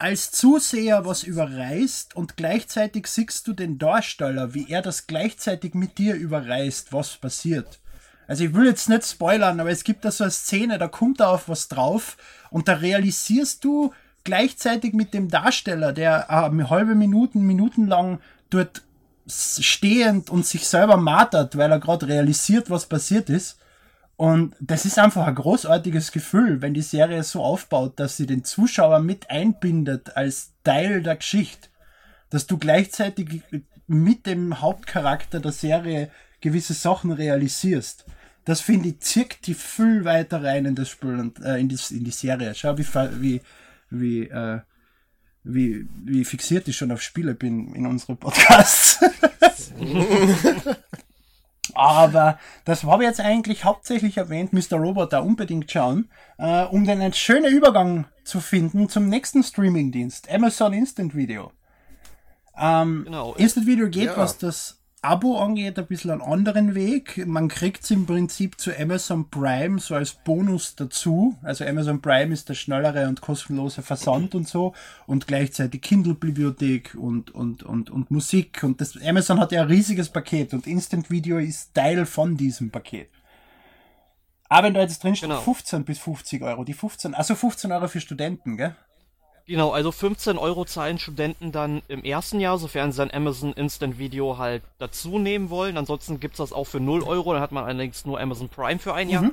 [0.03, 5.97] als Zuseher was überreißt und gleichzeitig siehst du den Darsteller, wie er das gleichzeitig mit
[5.97, 7.79] dir überreißt, was passiert.
[8.27, 11.21] Also ich will jetzt nicht spoilern, aber es gibt da so eine Szene, da kommt
[11.21, 12.17] da auf was drauf
[12.49, 13.93] und da realisierst du
[14.25, 18.81] gleichzeitig mit dem Darsteller, der eine halbe Minuten, Minuten lang dort
[19.25, 23.57] stehend und sich selber martert, weil er gerade realisiert, was passiert ist.
[24.23, 28.45] Und das ist einfach ein großartiges Gefühl, wenn die Serie so aufbaut, dass sie den
[28.45, 31.67] Zuschauer mit einbindet als Teil der Geschichte.
[32.29, 33.41] Dass du gleichzeitig
[33.85, 36.09] mit dem Hauptcharakter der Serie
[36.39, 38.05] gewisse Sachen realisierst.
[38.45, 41.77] Das finde ich zirkt die viel weiter rein in das Spiel und äh, in, die,
[41.89, 42.55] in die Serie.
[42.55, 42.87] Schau, wie,
[43.19, 43.41] wie,
[43.89, 44.61] wie, äh,
[45.43, 49.03] wie, wie fixiert ich schon auf Spiele bin in unserem Podcast.
[51.75, 54.77] Aber das habe ich jetzt eigentlich hauptsächlich erwähnt, Mr.
[54.77, 60.31] Robot da unbedingt schauen, äh, um den einen schönen Übergang zu finden zum nächsten Streamingdienst,
[60.31, 61.51] Amazon Instant Video.
[62.57, 63.33] Ähm, Genau.
[63.35, 64.17] Instant Video geht, Ja.
[64.17, 67.27] was das Abo angeht, ein bisschen einen anderen Weg.
[67.27, 71.37] Man kriegt es im Prinzip zu Amazon Prime so als Bonus dazu.
[71.43, 74.73] Also Amazon Prime ist der schnellere und kostenlose Versand und so
[75.05, 78.63] und gleichzeitig Kindle-Bibliothek und, und, und, und Musik.
[78.63, 82.71] Und das Amazon hat ja ein riesiges Paket und Instant Video ist Teil von diesem
[82.71, 83.09] Paket.
[84.47, 85.41] Aber wenn da jetzt drin steht Genau.
[85.41, 88.73] 15 bis 50 Euro, die 15, also 15 Euro für Studenten, gell?
[89.45, 93.97] Genau, also 15 Euro zahlen Studenten dann im ersten Jahr, sofern sie dann Amazon Instant
[93.99, 95.77] Video halt dazu nehmen wollen.
[95.77, 98.93] Ansonsten gibt's das auch für 0 Euro, dann hat man allerdings nur Amazon Prime für
[98.93, 99.31] ein Jahr.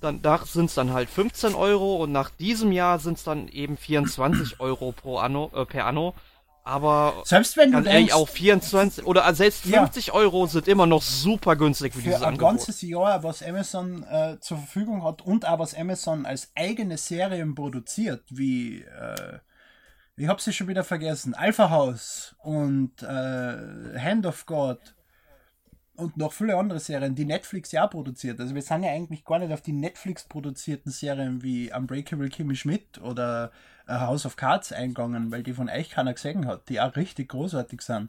[0.00, 4.58] Dann da sind's dann halt 15 Euro und nach diesem Jahr sind's dann eben 24
[4.60, 6.14] Euro pro Anno, äh, per Anno.
[6.66, 9.80] Aber Selbst wenn du denkst, auch 24 oder äh, selbst Ja.
[9.80, 12.48] 50 Euro sind immer noch super günstig für, für dieses ein Angebot.
[12.52, 17.54] ganzes Jahr, was Amazon äh, zur Verfügung hat und auch was Amazon als eigene Serien
[17.54, 19.38] produziert, wie äh,
[20.16, 24.78] ich habe sie schon wieder vergessen, Alpha House und äh, Hand of God
[25.96, 28.40] und noch viele andere Serien, die Netflix ja auch produziert.
[28.40, 32.56] Also wir sind ja eigentlich gar nicht auf die Netflix produzierten Serien wie Unbreakable Kimmy
[32.56, 33.52] Schmidt oder
[33.88, 37.82] House of Cards eingegangen, weil die von euch keiner gesehen hat, die auch richtig großartig
[37.82, 38.08] sind.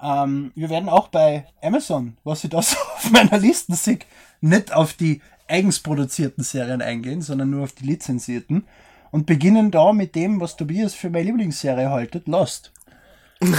[0.00, 3.98] Ähm, wir werden auch bei Amazon, was ich da so auf meiner Liste sehe,
[4.40, 8.66] nicht auf die eigens produzierten Serien eingehen, sondern nur auf die lizenzierten.
[9.10, 12.70] Und beginnen da mit dem, was Tobias für meine Lieblingsserie haltet, Lost.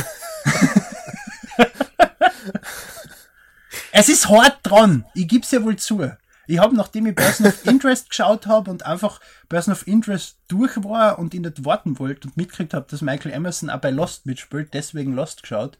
[3.92, 6.10] es ist hart dran, ich gib's ja wohl zu.
[6.52, 10.84] Ich habe, nachdem ich Person of Interest geschaut habe und einfach Person of Interest durch
[10.84, 14.26] war und ihn nicht warten wollte und mitgekriegt habe, dass Michael Emerson auch bei Lost
[14.26, 15.80] mitspielt, deswegen Lost geschaut.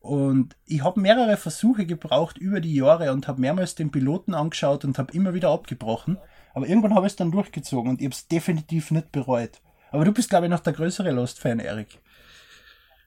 [0.00, 4.86] Und ich habe mehrere Versuche gebraucht über die Jahre und habe mehrmals den Piloten angeschaut
[4.86, 6.16] und habe immer wieder abgebrochen.
[6.54, 9.60] Aber irgendwann habe ich es dann durchgezogen und ich habe es definitiv nicht bereut.
[9.90, 11.98] Aber du bist, glaube ich, noch der größere Lost-Fan, Erik.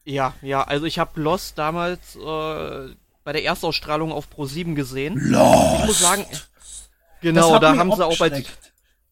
[0.06, 5.18] Ja, ja, also ich habe Lost damals äh, bei der Erstausstrahlung auf Pro7 gesehen.
[5.18, 5.80] Lost!
[5.80, 6.26] Ich muss sagen,
[7.24, 8.44] genau, da haben sie auch bei.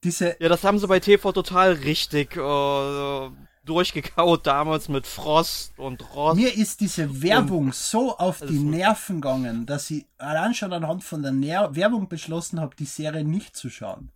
[0.04, 3.30] Diese, Ja, das haben sie bei TV total richtig äh,
[3.66, 6.36] durchgekaut damals mit Frost und Rost.
[6.38, 11.22] Mir ist diese Werbung so auf die Nerven gegangen, dass ich allein schon anhand von
[11.22, 14.12] der Ner Werbung beschlossen habe, die Serie nicht zu schauen.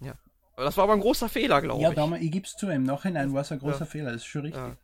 [0.00, 0.14] Ja.
[0.56, 1.94] Das war aber ein großer Fehler, glaube Ja, ich.
[1.94, 4.42] damals, ich gebe es zu, im Nachhinein war es ein großer Fehler, das ist schon
[4.42, 4.60] richtig.
[4.62, 4.76] Ja.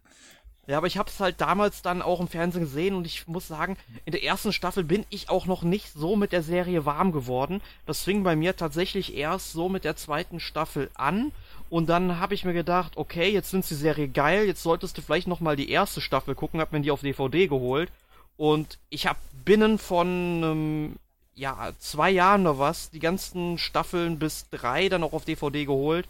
[0.71, 3.49] Ja, aber ich habe es halt damals dann auch im Fernsehen gesehen und ich muss
[3.49, 7.11] sagen, in der ersten Staffel bin ich auch noch nicht so mit der Serie warm
[7.11, 7.61] geworden.
[7.87, 11.33] Das fing bei mir tatsächlich erst so mit der zweiten Staffel an
[11.71, 15.03] und dann habe ich mir gedacht, okay, jetzt sind die Serie geil, jetzt solltest du
[15.03, 17.91] vielleicht noch mal die erste Staffel gucken, hab mir die auf DVD geholt
[18.37, 20.07] und ich habe binnen von
[20.45, 20.97] ähm,
[21.35, 26.07] ja zwei Jahren oder was die ganzen Staffeln bis drei dann auch auf DVD geholt.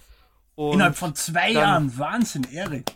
[0.55, 2.93] Und Innerhalb von zwei Jahren, Wahnsinn, Erik.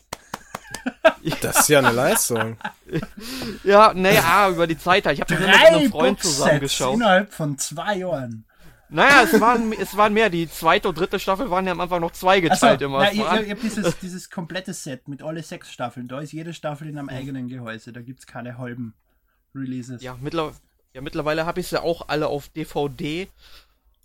[1.40, 2.58] Das ist ja eine Leistung.
[3.64, 5.16] ja, naja, über die Zeit halt.
[5.16, 6.94] Ich habe mit Drei einem Freund zusammengeschaut.
[6.94, 8.44] innerhalb von zwei Jahren.
[8.90, 10.28] Naja, es waren, es waren mehr.
[10.28, 12.98] Die zweite und dritte Staffel waren ja am Anfang noch zwei geteilt so, immer.
[12.98, 16.08] Na, Es ihr, ihr, ihr habt dieses, dieses komplette Set mit alle sechs Staffeln.
[16.08, 17.92] Da ist jede Staffel in einem eigenen Gehäuse.
[17.92, 18.94] Da gibt's keine halben
[19.54, 20.02] Releases.
[20.02, 20.52] Ja, mittler
[20.92, 23.28] ja mittlerweile habe ich sie auch alle auf DVD.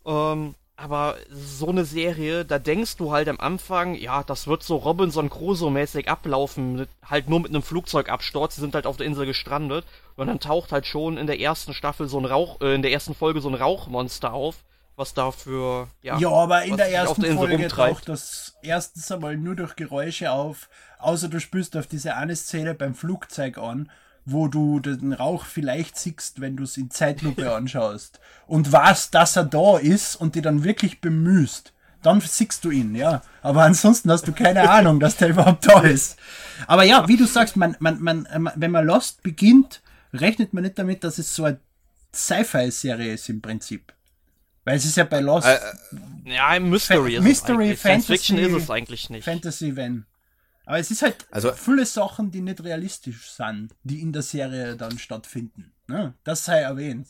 [0.06, 4.78] Ähm, aber so eine Serie, da denkst du halt am Anfang, ja, das wird so
[4.78, 9.26] Robinson Crusoe-mäßig ablaufen, mit, halt nur mit einem Flugzeugabsturz, sie sind halt auf der Insel
[9.26, 12.82] gestrandet und dann taucht halt schon in der ersten Staffel so ein Rauch, äh, in
[12.82, 14.64] der ersten Folge so ein Rauchmonster auf,
[14.96, 17.98] was dafür, ja, Ja, aber in der ersten der Folge rumtreibt.
[17.98, 22.74] taucht das erstens einmal nur durch Geräusche auf, außer du spürst auf diese eine Szene
[22.74, 23.92] beim Flugzeug an,
[24.32, 29.36] wo du den Rauch vielleicht siehst, wenn du es in Zeitlupe anschaust und weißt, dass
[29.36, 31.74] er da ist und die dann wirklich bemühst.
[32.02, 33.22] Dann siehst du ihn, ja.
[33.42, 36.18] Aber ansonsten hast du keine Ahnung, dass der überhaupt da ist.
[36.66, 39.82] Aber ja, wie du sagst, man, man, man, wenn man Lost beginnt,
[40.14, 41.60] rechnet man nicht damit, dass es so eine
[42.16, 43.94] Sci-Fi-Serie ist im Prinzip.
[44.66, 45.58] Weil es ist ja bei Lost Äh,
[46.26, 47.80] ja, im Mystery Fa- ist Mystery, es eigentlich.
[47.80, 49.26] Science Fiction Fantasy- ist es eigentlich nicht.
[49.26, 50.06] Fantasy, wenn.
[50.70, 54.76] Aber es ist halt Also- viele Sachen, die nicht realistisch sind, die in der Serie
[54.78, 55.74] dann stattfinden.
[55.88, 56.14] Ne?
[56.24, 57.08] Das sei erwähnt.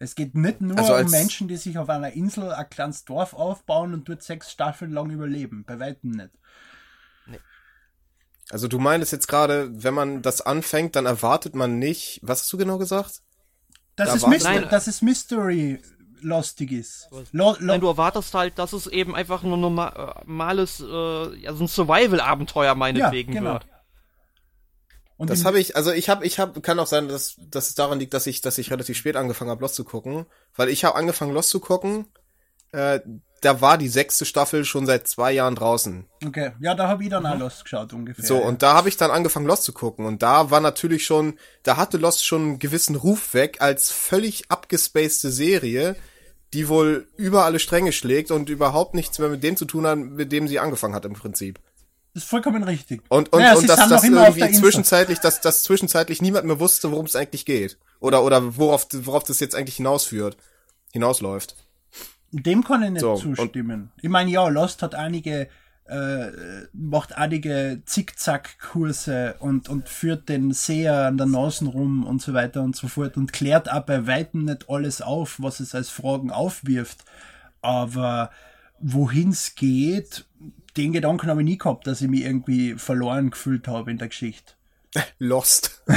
[0.00, 3.34] Es geht nicht nur Also um Menschen, die sich auf einer Insel ein kleines Dorf
[3.34, 5.62] aufbauen und dort sechs Staffeln lang überleben.
[5.64, 6.30] Bei weitem nicht.
[8.50, 12.52] Also du meinst jetzt gerade, wenn man das anfängt, dann erwartet man nicht, was hast
[12.52, 13.20] du genau gesagt?
[13.94, 15.80] Dass, Da war- Mystery, dass es Mystery
[16.20, 17.08] lustig ist.
[17.10, 21.52] Lo, lo, Nein, du erwartest halt, dass es eben einfach nur äh, normales, äh, ja,
[21.54, 23.52] so ein Survival-Abenteuer meinetwegen Ja, genau.
[23.54, 23.66] wird.
[25.16, 27.74] und Das habe ich, also ich habe, ich habe, kann auch sein, dass, dass es
[27.74, 30.84] daran liegt, dass ich, dass ich relativ spät angefangen habe, Lost zu gucken, weil ich
[30.84, 32.06] habe angefangen, Lost zu gucken.
[32.72, 33.00] Äh,
[33.40, 36.06] da war die sechste Staffel schon seit zwei Jahren draußen.
[36.24, 38.24] Okay, ja, da habe ich dann auch Lost geschaut ungefähr.
[38.24, 38.46] So, ja.
[38.46, 40.06] und da habe ich dann angefangen, Lost zu gucken.
[40.06, 44.50] Und da war natürlich schon, da hatte Lost schon einen gewissen Ruf weg als völlig
[44.50, 45.96] abgespacede Serie,
[46.52, 49.98] die wohl über alle Stränge schlägt und überhaupt nichts mehr mit dem zu tun hat,
[49.98, 51.60] mit dem sie angefangen hat im Prinzip.
[52.14, 53.02] Das ist vollkommen richtig.
[53.08, 57.06] Und, und, Naja, und dass das irgendwie zwischenzeitlich, dass, dass zwischenzeitlich niemand mehr wusste, worum
[57.06, 57.78] es eigentlich geht.
[58.00, 60.36] Oder, oder worauf, worauf das jetzt eigentlich hinausführt,
[60.90, 61.54] hinausläuft.
[62.32, 63.90] Dem kann ich nicht So, zustimmen.
[64.02, 65.48] Ich meine, ja, Lost hat einige,
[65.86, 66.26] äh,
[66.72, 72.62] macht einige Zickzack-Kurse und, und führt den Seher an der Nase rum und so weiter
[72.62, 76.30] und so fort und klärt auch bei Weitem nicht alles auf, was es als Fragen
[76.30, 77.04] aufwirft.
[77.62, 78.30] Aber
[78.78, 80.26] wohin es geht,
[80.76, 84.08] den Gedanken habe ich nie gehabt, dass ich mich irgendwie verloren gefühlt habe in der
[84.08, 84.52] Geschichte.
[85.18, 85.82] Lost.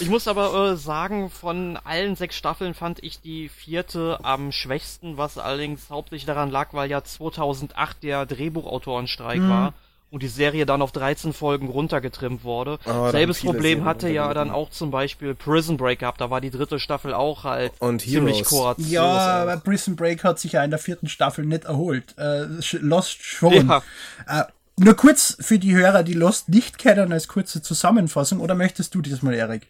[0.00, 5.16] Ich muss aber äh, sagen, von allen sechs Staffeln fand ich die vierte am schwächsten,
[5.16, 9.48] was allerdings hauptsächlich daran lag, weil ja 2008 der Drehbuchautorenstreik Mhm.
[9.50, 9.74] war
[10.10, 12.78] und die Serie dann auf 13 Folgen runtergetrimmt wurde.
[12.84, 16.30] da haben Selbes Problem Serien hatte ja dann auch zum Beispiel Prison Break gehabt, da
[16.30, 18.48] war die dritte Staffel auch halt Und ziemlich Heroes.
[18.48, 18.88] kurz.
[18.88, 19.04] Ja,
[19.42, 22.14] aber Prison Break hat sich ja in der vierten Staffel nicht erholt.
[22.16, 22.46] Äh,
[22.80, 23.68] Lost schon.
[23.68, 23.82] Ja.
[24.26, 24.44] Äh,
[24.78, 28.40] nur kurz für die Hörer, die Lost nicht kennen, als kurze Zusammenfassung.
[28.40, 29.66] Oder möchtest du das mal, Erik?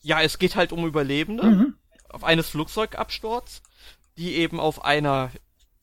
[0.00, 1.74] Ja, es geht halt um Überlebende Mhm.
[2.08, 3.62] auf eines Flugzeugabsturz,
[4.16, 5.30] die eben auf einer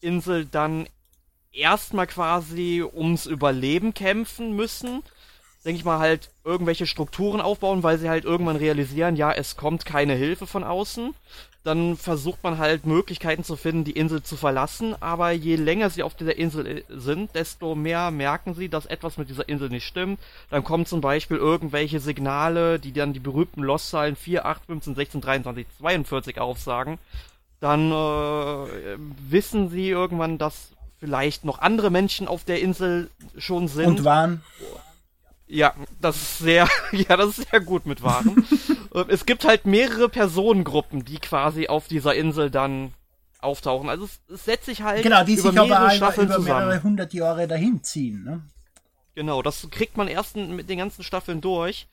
[0.01, 0.87] Insel dann
[1.51, 5.03] erstmal quasi ums Überleben kämpfen müssen.
[5.65, 9.85] Denke ich mal halt irgendwelche Strukturen aufbauen, weil sie halt irgendwann realisieren, ja, es kommt
[9.85, 11.15] keine Hilfe von außen.
[11.65, 16.03] Dann versucht man halt Möglichkeiten zu finden, die Insel zu verlassen, aber je länger sie
[16.03, 19.87] auf dieser Insel äh, sind, desto mehr merken sie, dass etwas mit dieser Insel nicht
[19.87, 20.19] stimmt.
[20.51, 25.21] Dann kommen zum Beispiel irgendwelche Signale, die dann die berühmten Lost-Zahlen 4, 8, 15, 16,
[25.21, 26.99] 23, 42 aufsagen.
[27.59, 28.97] Dann äh,
[29.27, 33.87] wissen sie irgendwann, dass vielleicht noch andere Menschen auf der Insel schon sind.
[33.87, 34.43] Und waren.
[35.47, 38.45] Ja, das ist sehr, ja, das ist sehr gut mit Waren.
[39.09, 42.93] Es gibt halt mehrere Personengruppen, die quasi auf dieser Insel dann
[43.41, 43.89] auftauchen.
[43.89, 46.67] Also es, es setzt sich halt Genau, die über sich mehrere Staffeln über zusammen.
[46.67, 48.23] mehrere hundert Jahre dahin ziehen.
[48.23, 48.41] Ne?
[49.13, 51.89] Genau, das kriegt man erst mit den ganzen Staffeln durch.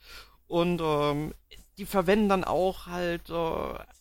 [0.46, 1.34] Und ähm,
[1.78, 3.34] die verwenden dann auch halt äh,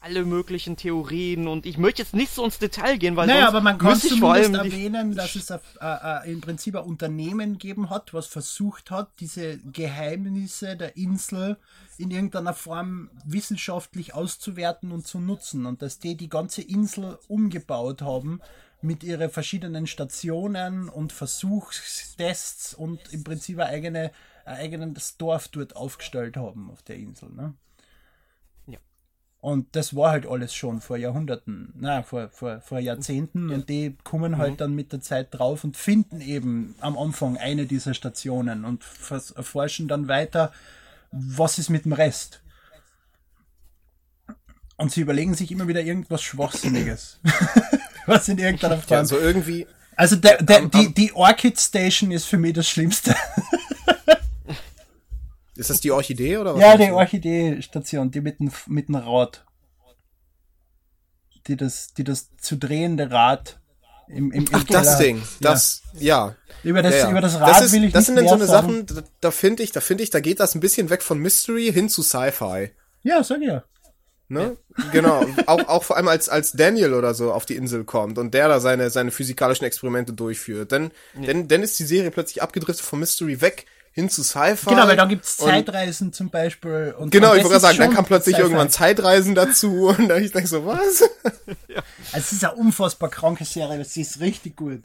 [0.02, 1.48] alle möglichen Theorien.
[1.48, 4.10] Und ich möchte jetzt nicht so ins Detail gehen, weil Naja, aber man kann vor
[4.36, 5.86] zumindest erwähnen, dass es auf, äh,
[6.28, 11.58] äh, im Prinzip ein Unternehmen gegeben hat, was versucht hat, diese Geheimnisse der Insel
[11.98, 15.66] in irgendeiner Form wissenschaftlich auszuwerten und zu nutzen.
[15.66, 18.42] Und dass die die ganze Insel umgebaut haben
[18.82, 24.12] mit ihren verschiedenen Stationen und Versuchstests und im Prinzip ein, eigene,
[24.52, 27.30] ein eigenes Dorf dort aufgestellt haben auf der Insel.
[27.30, 27.54] Ne?
[28.68, 28.80] Ja.
[29.40, 33.50] Und das war halt alles schon vor Jahrhunderten, na, vor, vor, vor Jahrzehnten.
[33.50, 37.66] Und die kommen halt dann mit der Zeit drauf und finden eben am Anfang eine
[37.66, 38.84] dieser Stationen und
[39.36, 40.52] erforschen dann weiter,
[41.12, 42.42] was ist mit dem Rest.
[44.78, 47.20] Und sie überlegen sich immer wieder irgendwas Schwachsinniges.
[48.08, 48.98] Was in irgendeiner Form.
[48.98, 49.68] Ja, so irgendwie.
[49.96, 53.16] Also der, der, die, die Orchid Station ist für mich das Schlimmste.
[55.62, 56.62] Ist das die Orchidee oder was?
[56.62, 56.94] Ja, die das?
[56.94, 59.46] Orchidee-Station, die mit dem, mit dem Rad.
[61.48, 63.60] Die das, die das zu drehende Rad
[64.08, 65.22] im, im, im Ach, das Keller- Ding.
[65.40, 66.36] Das, ja.
[66.64, 67.12] Über das, ja, ja.
[67.12, 68.86] über das Rad ist, will ich Das nicht sind dann so eine sagen.
[68.86, 71.18] Sachen, da, da finde ich, da finde ich, da geht das ein bisschen weg von
[71.18, 72.72] Mystery hin zu Sci-Fi.
[73.04, 73.64] Ja, sag ja.
[74.28, 74.56] Ne?
[74.94, 75.26] Genau.
[75.46, 78.48] auch, auch vor allem als, als Daniel oder so auf die Insel kommt und der
[78.48, 80.72] da seine, seine physikalischen Experimente durchführt.
[80.72, 80.92] Dann,
[81.26, 84.70] dann, dann ist die Serie plötzlich abgedriftet vom Mystery weg hin zu Sci-Fi.
[84.70, 86.96] Genau, weil da gibt's Zeitreisen zum Beispiel.
[86.98, 90.18] Und, Genau, und ich wollte ist sagen, dann kam plötzlich irgendwann Zeitreisen dazu und da
[90.18, 91.04] ich denke so, was?
[92.14, 94.84] Also es ist eine unfassbar kranke Serie, sie ist richtig gut.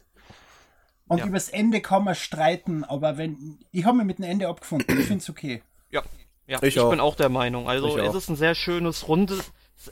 [1.08, 1.26] Und Ja.
[1.26, 3.58] übers Ende kann man streiten, aber wenn.
[3.72, 5.62] Ich habe mir mit dem Ende abgefunden, ich finde es okay.
[5.90, 6.02] Ja,
[6.46, 6.90] ja Ich ich, auch.
[6.90, 7.68] bin auch der Meinung.
[7.68, 8.14] Also Ich es auch.
[8.16, 9.38] ist ein sehr schönes, rundes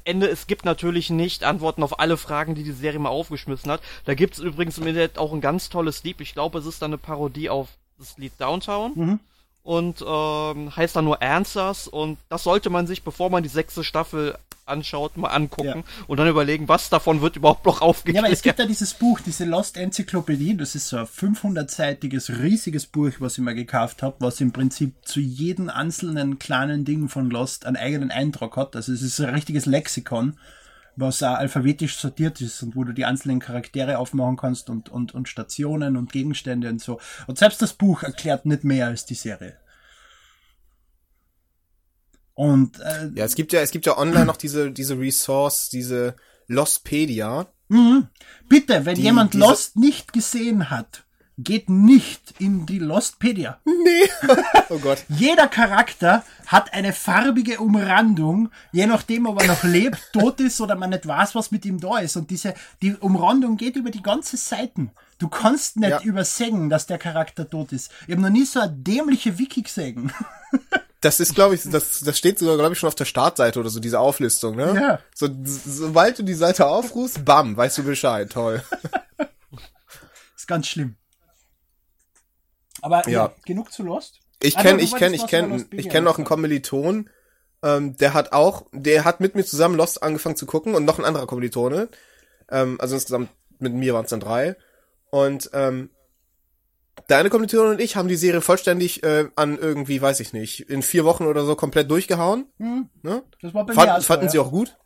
[0.05, 0.27] Ende.
[0.29, 3.81] Es gibt natürlich nicht Antworten auf alle Fragen, die die Serie mal aufgeschmissen hat.
[4.07, 6.21] Da gibt es übrigens im Internet auch ein ganz tolles Lied.
[6.21, 8.93] Ich glaube, es ist dann eine Parodie auf das Lied Downtown.
[8.95, 9.21] Mhm.
[9.63, 11.89] Und ähm, heißt dann nur Answers.
[11.89, 15.85] Und das sollte man sich, bevor man die sechste Staffel anschaut, mal angucken.
[15.87, 16.05] Ja.
[16.07, 18.25] Und dann überlegen, was davon wird überhaupt noch Ja, aufgeklärt.
[18.25, 22.87] aber es gibt ja dieses Buch, diese Lost Enzyklopädie, das ist so ein 500-seitiges, riesiges
[22.87, 27.31] Buch, was ich mir gekauft habe, was im Prinzip zu jedem einzelnen kleinen Ding von
[27.31, 28.77] Lost einen eigenen Eindruck hat.
[28.77, 30.39] Also es ist ein richtiges Lexikon,
[30.97, 35.15] was auch alphabetisch sortiert ist und wo du die einzelnen Charaktere aufmachen kannst und, und,
[35.15, 37.01] und Stationen und Gegenstände und so.
[37.27, 39.57] Und selbst das Buch erklärt nicht mehr als die Serie.
[42.35, 46.17] Und äh, Ja, es gibt ja, es gibt ja online noch diese, diese Resource, diese
[46.49, 47.47] Lostpedia.
[48.49, 51.04] bitte, wenn Die- jemand Lost nicht gesehen hat,
[51.37, 53.59] geht nicht in die Lostpedia.
[53.65, 54.09] Nee.
[54.69, 55.05] oh Gott.
[55.09, 60.77] Jeder Charakter hat eine farbige Umrandung, je nachdem, ob er noch lebt, tot ist oder
[60.77, 62.17] man nicht weiß, was mit ihm da ist.
[62.17, 64.93] Und diese, die Umrandung geht über die ganze Seiten.
[65.19, 66.01] Du kannst nicht Ja.
[66.03, 67.91] übersägen, dass der Charakter tot ist.
[68.07, 70.13] Ich habe noch nie so eine dämliche Wiki gesehen.
[71.01, 73.69] Das ist, glaube ich, das, das steht sogar, glaube ich, schon auf der Startseite oder
[73.69, 74.75] so, diese Auflistung, ne?
[74.75, 74.99] Ja.
[75.15, 78.63] So, sobald du die Seite aufrufst, bam, weißt du Bescheid, toll.
[80.35, 80.97] ist ganz schlimm.
[82.85, 83.27] Aber ja.
[83.27, 83.35] Ja.
[83.47, 84.21] genug zu Lost.
[84.43, 86.27] Ich Ah, kenne, ich kenne, ich kenne, ich kenne noch einen.
[86.27, 87.09] Kommiliton,
[87.63, 90.99] ähm, der hat auch, der hat mit mir zusammen Lost angefangen zu gucken und noch
[90.99, 91.89] ein anderer Kommilitone.
[92.51, 94.57] Ähm, also insgesamt mit mir waren es dann drei.
[95.09, 95.89] Und ähm,
[97.09, 100.69] der eine Kommilitone und ich haben die Serie vollständig äh, an irgendwie, weiß ich nicht,
[100.69, 102.49] in vier Wochen oder so komplett durchgehauen.
[102.59, 103.23] Ne?
[103.41, 104.31] Das war bei mir Fand, auch so, fanden ja.
[104.31, 104.77] sie auch gut.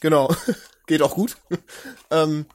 [0.00, 0.34] Genau.
[0.88, 1.36] Geht auch gut.
[2.10, 2.46] ähm,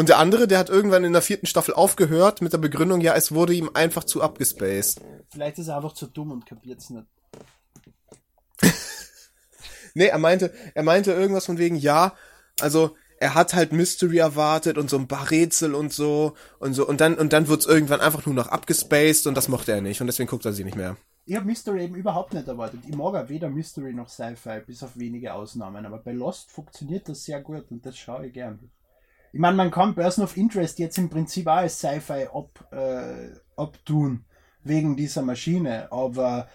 [0.00, 3.14] und der andere, der hat irgendwann in der vierten Staffel aufgehört mit der Begründung, ja,
[3.16, 4.98] es wurde ihm einfach zu abgespaced.
[5.28, 7.04] Vielleicht ist er einfach zu dumm und kapiert's nicht.
[9.92, 12.14] Nee, er meinte, er meinte irgendwas von wegen, ja,
[12.60, 16.88] also er hat halt Mystery erwartet und so ein paar Rätsel und so und so
[16.88, 20.00] und dann und dann wird's irgendwann einfach nur noch abgespaced und das mochte er nicht
[20.00, 20.96] und deswegen guckt er sie nicht mehr.
[21.26, 22.80] Ich habe Mystery eben überhaupt nicht erwartet.
[22.88, 25.84] Ich mag auch weder Mystery noch Sci-Fi, bis auf wenige Ausnahmen.
[25.84, 28.70] Aber bei Lost funktioniert das sehr gut und das schaue ich gern.
[29.32, 33.30] Ich meine, man kann Person of Interest jetzt im Prinzip auch als Sci-Fi ab, äh,
[33.56, 34.24] abtun,
[34.62, 35.90] wegen dieser Maschine.
[35.92, 36.48] Aber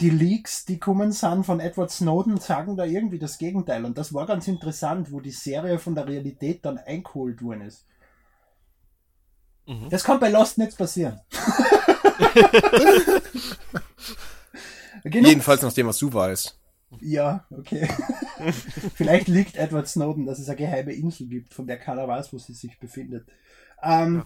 [0.00, 3.84] die Leaks, die kommen sind von Edward Snowden, sagen da irgendwie das Gegenteil.
[3.84, 7.86] Und das war ganz interessant, wo die Serie von der Realität dann eingeholt worden ist.
[9.66, 9.88] Mhm.
[9.90, 11.20] Das kann bei Lost nicht passieren.
[15.04, 16.58] Genug Jedenfalls nach dem, was du weißt.
[17.04, 17.86] Ja, okay.
[18.94, 22.38] Vielleicht liegt Edward Snowden, dass es eine geheime Insel gibt, von der keiner weiß, wo
[22.38, 23.28] sie sich befindet.
[23.82, 24.24] Ähm,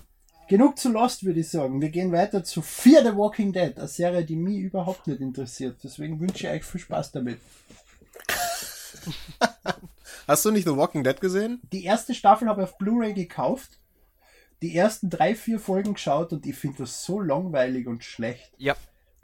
[0.48, 1.80] Genug zu Lost, würde ich sagen.
[1.82, 5.78] Wir gehen weiter zu Fear the Walking Dead, eine Serie, die mich überhaupt nicht interessiert.
[5.82, 7.38] Deswegen wünsche ich euch viel Spaß damit.
[10.28, 11.60] Hast du nicht The Walking Dead gesehen?
[11.72, 13.78] Die erste Staffel habe ich auf Blu-ray gekauft,
[14.62, 18.52] die ersten drei, vier Folgen geschaut und ich finde das so langweilig und schlecht.
[18.56, 18.74] Ja.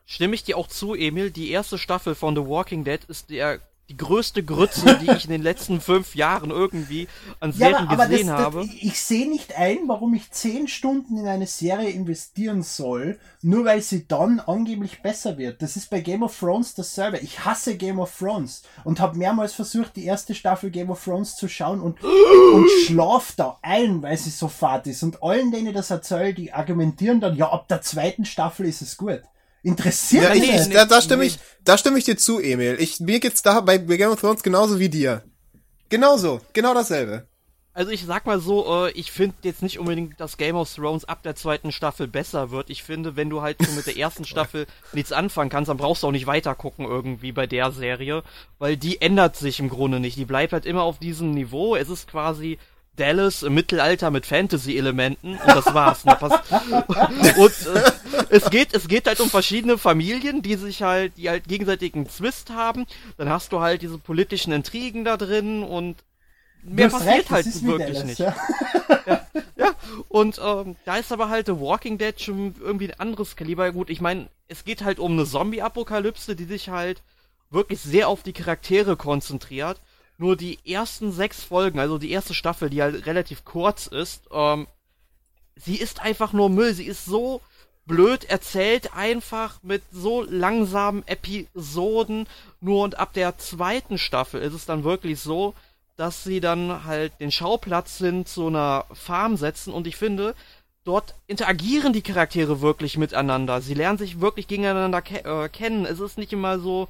[0.07, 1.31] Stimme ich dir auch zu, Emil.
[1.31, 5.31] Die erste Staffel von The Walking Dead ist der, die größte Grütze, die ich in
[5.31, 7.09] den letzten fünf Jahren irgendwie
[7.41, 8.67] an Serien gesehen das, habe.
[8.67, 13.65] Das, ich sehe nicht ein, warum ich zehn Stunden in eine Serie investieren soll, nur
[13.65, 15.63] weil sie dann angeblich besser wird.
[15.63, 17.19] Das ist bei Game of Thrones dasselbe.
[17.19, 21.37] Ich hasse Game of Thrones und habe mehrmals versucht, die erste Staffel Game of Thrones
[21.37, 25.03] zu schauen und, und schlaf da ein, weil sie so fad ist.
[25.03, 28.83] Und allen, denen ich das erzähle, die argumentieren dann, ja, ab der zweiten Staffel ist
[28.83, 29.23] es gut.
[29.65, 32.77] Interessiert Ja, mich ich, da, da stimme ich, da stimme ich dir zu, Emil.
[32.79, 35.25] Ich, mir geht's da bei Game of Thrones genauso wie dir.
[35.89, 37.27] Genauso, genau dasselbe.
[37.73, 41.07] Also ich sag mal so, äh, ich finde jetzt nicht unbedingt, dass Game of Thrones
[41.07, 42.69] ab der zweiten Staffel besser wird.
[42.69, 46.03] Ich finde, wenn du halt so mit der ersten Staffel nichts anfangen kannst, dann brauchst
[46.03, 48.23] du auch nicht weiter gucken irgendwie bei der Serie,
[48.59, 50.17] weil die ändert sich im Grunde nicht.
[50.17, 51.75] Die bleibt halt immer auf diesem Niveau.
[51.75, 52.59] Es ist quasi
[52.97, 56.05] Dallas im Mittelalter mit Fantasy-Elementen und das war's.
[56.05, 56.17] Ne?
[57.37, 57.93] und äh,
[58.31, 62.51] es geht, es geht halt um verschiedene Familien, die sich halt, die halt gegenseitigen Zwist
[62.51, 62.87] haben.
[63.17, 65.97] Dann hast du halt diese politischen Intrigen da drin und
[66.63, 68.19] mehr passiert recht, halt wirklich Dallas, nicht.
[68.21, 68.37] Ja.
[69.07, 69.27] ja,
[69.57, 69.71] ja.
[70.09, 73.73] Und ähm, da ist aber halt The Walking Dead schon irgendwie ein anderes Kaliber.
[73.73, 77.03] Gut, ich meine, es geht halt um eine Zombie-Apokalypse, die sich halt
[77.51, 79.81] wirklich sehr auf die Charaktere konzentriert.
[80.17, 84.67] Nur die ersten sechs Folgen, also die erste Staffel, die halt relativ kurz ist, ähm,
[85.57, 86.75] sie ist einfach nur Müll.
[86.75, 87.41] Sie ist so
[87.87, 92.27] blöd erzählt, einfach mit so langsamen Episoden.
[92.61, 95.55] Nur und ab der zweiten Staffel ist es dann wirklich so,
[95.97, 100.35] dass sie dann halt den Schauplatz hin zu einer Farm setzen und ich finde,
[100.85, 103.61] dort interagieren die Charaktere wirklich miteinander.
[103.61, 105.87] Sie lernen sich wirklich gegeneinander ke äh, kennen.
[105.87, 106.89] Es ist nicht immer so,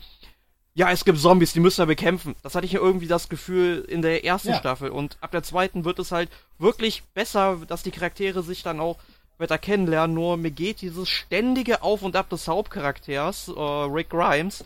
[0.75, 2.35] ja, es gibt Zombies, die müssen wir bekämpfen.
[2.43, 4.59] Das hatte ich ja irgendwie das Gefühl in der ersten ja.
[4.59, 4.91] Staffel.
[4.91, 8.99] Und ab der zweiten wird es halt wirklich besser, dass die Charaktere sich dann auch
[9.39, 10.15] weiter kennenlernen.
[10.15, 14.65] Nur mir geht dieses ständige Auf und Ab des Hauptcharakters, äh, Rick Grimes,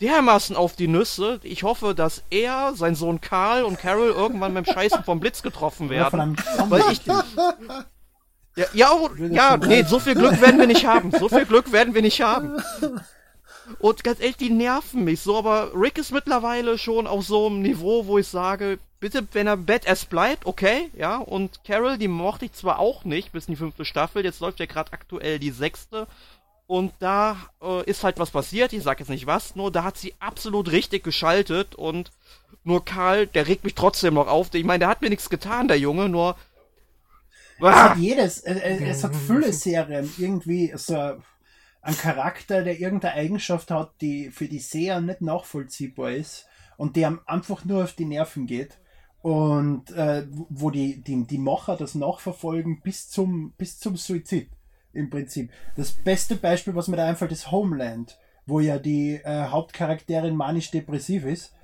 [0.00, 1.40] dermaßen auf die Nüsse.
[1.42, 5.90] Ich hoffe, dass er, sein Sohn Karl und Carol irgendwann beim Scheißen vom Blitz getroffen
[5.90, 6.36] werden.
[6.68, 7.04] weil ich.
[7.04, 8.90] Ja, ja,
[9.30, 11.12] ja, nee, so viel Glück werden wir nicht haben.
[11.12, 12.60] So viel Glück werden wir nicht haben.
[13.78, 17.62] Und ganz ehrlich, die nerven mich so, aber Rick ist mittlerweile schon auf so einem
[17.62, 21.18] Niveau, wo ich sage, bitte, wenn er Badass bleibt, okay, ja.
[21.18, 24.60] Und Carol, die mochte ich zwar auch nicht bis in die fünfte Staffel, jetzt läuft
[24.60, 26.06] ja gerade aktuell die sechste.
[26.66, 29.96] Und da äh, ist halt was passiert, ich sag jetzt nicht was, nur da hat
[29.96, 32.10] sie absolut richtig geschaltet und
[32.62, 34.52] nur Karl, der regt mich trotzdem noch auf.
[34.52, 36.36] Ich meine, der hat mir nichts getan, der Junge, nur.
[37.58, 37.90] Es ah!
[37.90, 41.16] hat jedes, es, es hat Fülle Serien, irgendwie so
[41.80, 47.18] ein Charakter, der irgendeine Eigenschaft hat, die für die Seher nicht nachvollziehbar ist und der
[47.26, 48.78] einfach nur auf die Nerven geht
[49.22, 54.50] und äh, wo die, die, die Macher das nachverfolgen bis zum, bis zum Suizid
[54.92, 55.50] im Prinzip.
[55.76, 61.24] Das beste Beispiel, was mir da einfällt, ist Homeland, wo ja die äh, Hauptcharakterin manisch-depressiv
[61.24, 61.54] ist.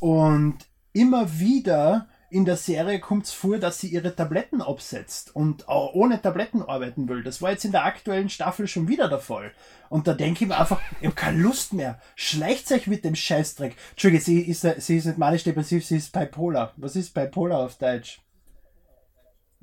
[0.00, 0.58] Und
[0.92, 5.94] immer wieder in der Serie kommt es vor, dass sie ihre Tabletten absetzt und auch
[5.94, 7.22] ohne Tabletten arbeiten will.
[7.22, 9.52] Das war jetzt in der aktuellen Staffel schon wieder der Fall.
[9.88, 11.98] Und da denke ich mir einfach, ich habe keine Lust mehr.
[12.16, 13.76] Schleicht euch mit dem Scheißdreck.
[13.90, 16.74] Entschuldige, sie ist, sie ist nicht manisch-depressiv, sie ist bipolar.
[16.76, 18.20] Was ist bipolar auf Deutsch?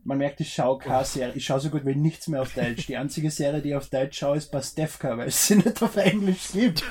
[0.06, 1.34] Man merkt, ich schaue keine Serie.
[1.36, 2.86] Ich schaue so gut wie nichts mehr auf Deutsch.
[2.86, 5.97] Die einzige Serie, die ich auf Deutsch schaue, ist Pastewka, weil es sie nicht auf
[5.97, 6.84] Englisch gibt.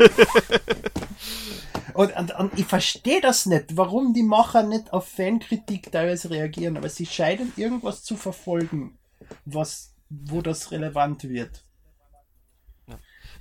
[1.94, 6.76] und, und, und ich verstehe das nicht, warum die Macher nicht auf Fankritik teilweise reagieren,
[6.76, 8.98] aber sie scheinen irgendwas zu verfolgen,
[9.44, 11.62] was, wo das relevant wird.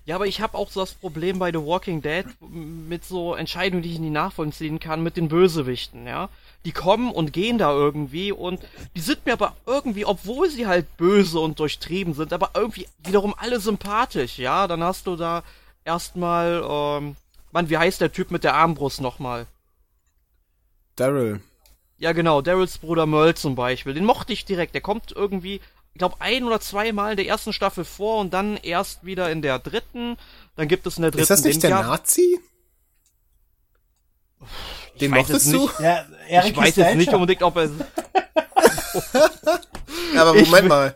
[0.05, 3.81] Ja, aber ich habe auch so das Problem bei The Walking Dead mit so Entscheidungen,
[3.81, 6.29] die ich nicht nachvollziehen kann, mit den Bösewichten, ja.
[6.65, 8.61] Die kommen und gehen da irgendwie und
[8.95, 13.35] die sind mir aber irgendwie, obwohl sie halt böse und durchtrieben sind, aber irgendwie wiederum
[13.37, 14.67] alle sympathisch, ja.
[14.67, 15.43] Dann hast du da
[15.83, 17.15] erstmal, ähm,
[17.51, 19.45] Mann, wie heißt der Typ mit der Armbrust nochmal?
[20.95, 21.41] Daryl.
[21.97, 23.93] Ja, genau, Daryls Bruder Merle zum Beispiel.
[23.93, 24.73] Den mochte ich direkt.
[24.73, 25.59] Der kommt irgendwie
[25.93, 29.43] ich glaube, ein oder zweimal in der ersten Staffel vor und dann erst wieder in
[29.43, 30.17] der dritten.
[30.55, 31.21] Dann gibt es in der dritten.
[31.21, 32.39] Ist das nicht der Nazi?
[34.99, 35.69] Den mochtest du?
[35.79, 36.05] Ja,
[36.45, 37.69] ich weiß jetzt nicht unbedingt, ob er.
[40.13, 40.95] ja, aber Moment mal.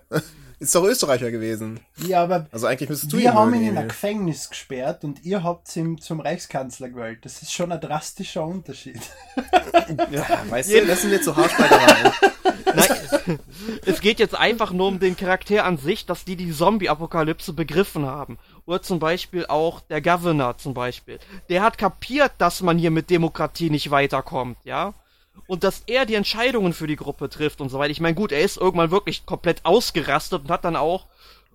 [0.60, 1.80] Ist doch Österreicher gewesen.
[1.98, 5.44] Ja, aber also eigentlich müsstest du wir haben ihn in ein Gefängnis gesperrt und ihr
[5.44, 7.20] habt ihn zum Reichskanzler gewählt.
[7.22, 9.00] Das ist schon ein drastischer Unterschied.
[10.12, 12.12] ja, weißt du, das sind jetzt so Haarspaltereien.
[12.76, 13.40] Nein,
[13.86, 18.08] es geht jetzt einfach nur um den Charakter an sich, dass die die Zombie-Apokalypse begriffen
[18.08, 18.40] haben.
[18.68, 21.20] Oder zum Beispiel auch der Governor zum Beispiel.
[21.48, 24.94] Der hat kapiert, dass man hier mit Demokratie nicht weiterkommt, ja?
[25.48, 27.92] Und dass er die Entscheidungen für die Gruppe trifft und so weiter.
[27.92, 31.06] Ich meine, gut, er ist irgendwann wirklich komplett ausgerastet und hat dann auch,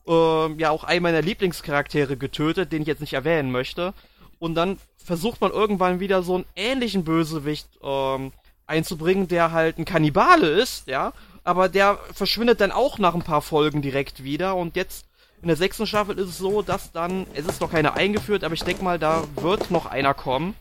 [0.09, 3.93] äh, ja, auch einen meiner Lieblingscharaktere getötet, den ich jetzt nicht erwähnen möchte.
[4.39, 8.33] Und dann versucht man irgendwann wieder so einen ähnlichen Bösewicht ähm,
[8.67, 11.13] einzubringen, der halt ein Kannibale ist, ja,
[11.45, 15.05] aber der verschwindet dann auch nach ein paar Folgen direkt wieder und jetzt
[15.43, 18.55] in der sechsten Staffel ist es so, dass dann, es ist noch keiner eingeführt, aber
[18.55, 20.55] ich denke mal, da wird noch einer kommen.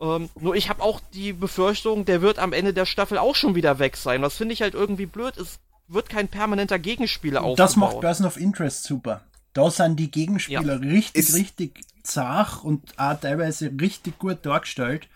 [0.00, 3.54] Ähm, nur ich habe auch die Befürchtung, der wird am Ende der Staffel auch schon
[3.54, 4.22] wieder weg sein.
[4.22, 7.58] Was finde ich halt irgendwie blöd, es wird kein permanenter Gegenspieler aufgebaut.
[7.58, 9.22] Das macht Person of Interest super.
[9.54, 10.90] Da sind die Gegenspieler ja.
[10.90, 15.08] richtig, ist richtig zart und auch teilweise richtig gut dargestellt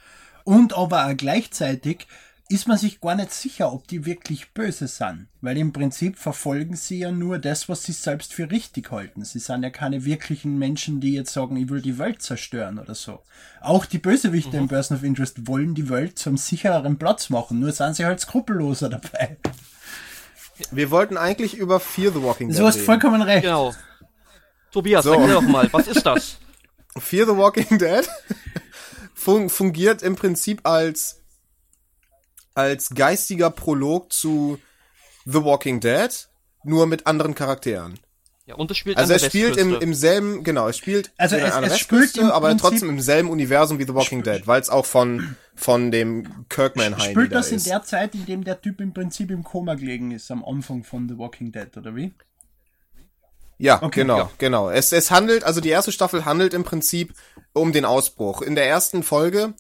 [0.45, 2.07] und aber auch gleichzeitig
[2.53, 5.29] ist man sich gar nicht sicher, ob die wirklich böse sind.
[5.41, 9.25] Weil im Prinzip verfolgen sie ja nur das, was sie selbst für richtig halten.
[9.25, 12.95] Sie sind ja keine wirklichen Menschen, die jetzt sagen, ich will die Welt zerstören oder
[12.95, 13.21] so.
[13.61, 14.65] Auch die Bösewichte mhm.
[14.65, 18.21] im Person of Interest wollen die Welt zum sichereren Platz machen, nur sind sie halt
[18.21, 19.37] skrupelloser dabei.
[20.71, 22.59] Wir wollten eigentlich über Fear the Walking Dead.
[22.59, 23.43] Du hast vollkommen recht.
[23.43, 23.75] Genau.
[24.71, 25.13] Tobias, so.
[25.13, 26.39] erklär doch mal, was ist das?
[26.99, 28.07] Fear the Walking Dead
[29.15, 31.22] fungiert im Prinzip als
[32.55, 34.59] als geistiger Prolog zu
[35.25, 36.11] The Walking Dead,
[36.65, 37.99] nur mit anderen Charakteren.
[38.45, 41.55] Ja, und es spielt Also es spielt im, im selben, genau, es spielt also es,
[41.55, 44.69] es spielt im aber Prinzip trotzdem im selben Universum wie The Walking Dead, weil es
[44.69, 48.61] auch von von dem Kirkman Heini Spielt das da in der Zeit, in dem der
[48.61, 52.13] Typ im Prinzip im Koma gelegen ist, am Anfang von The Walking Dead, oder wie?
[53.59, 54.31] Ja, okay, genau, ja.
[54.39, 54.71] genau.
[54.71, 57.15] Es, es handelt, also die erste Staffel handelt im Prinzip
[57.53, 58.43] um den Ausbruch.
[58.43, 59.55] In der ersten Folge,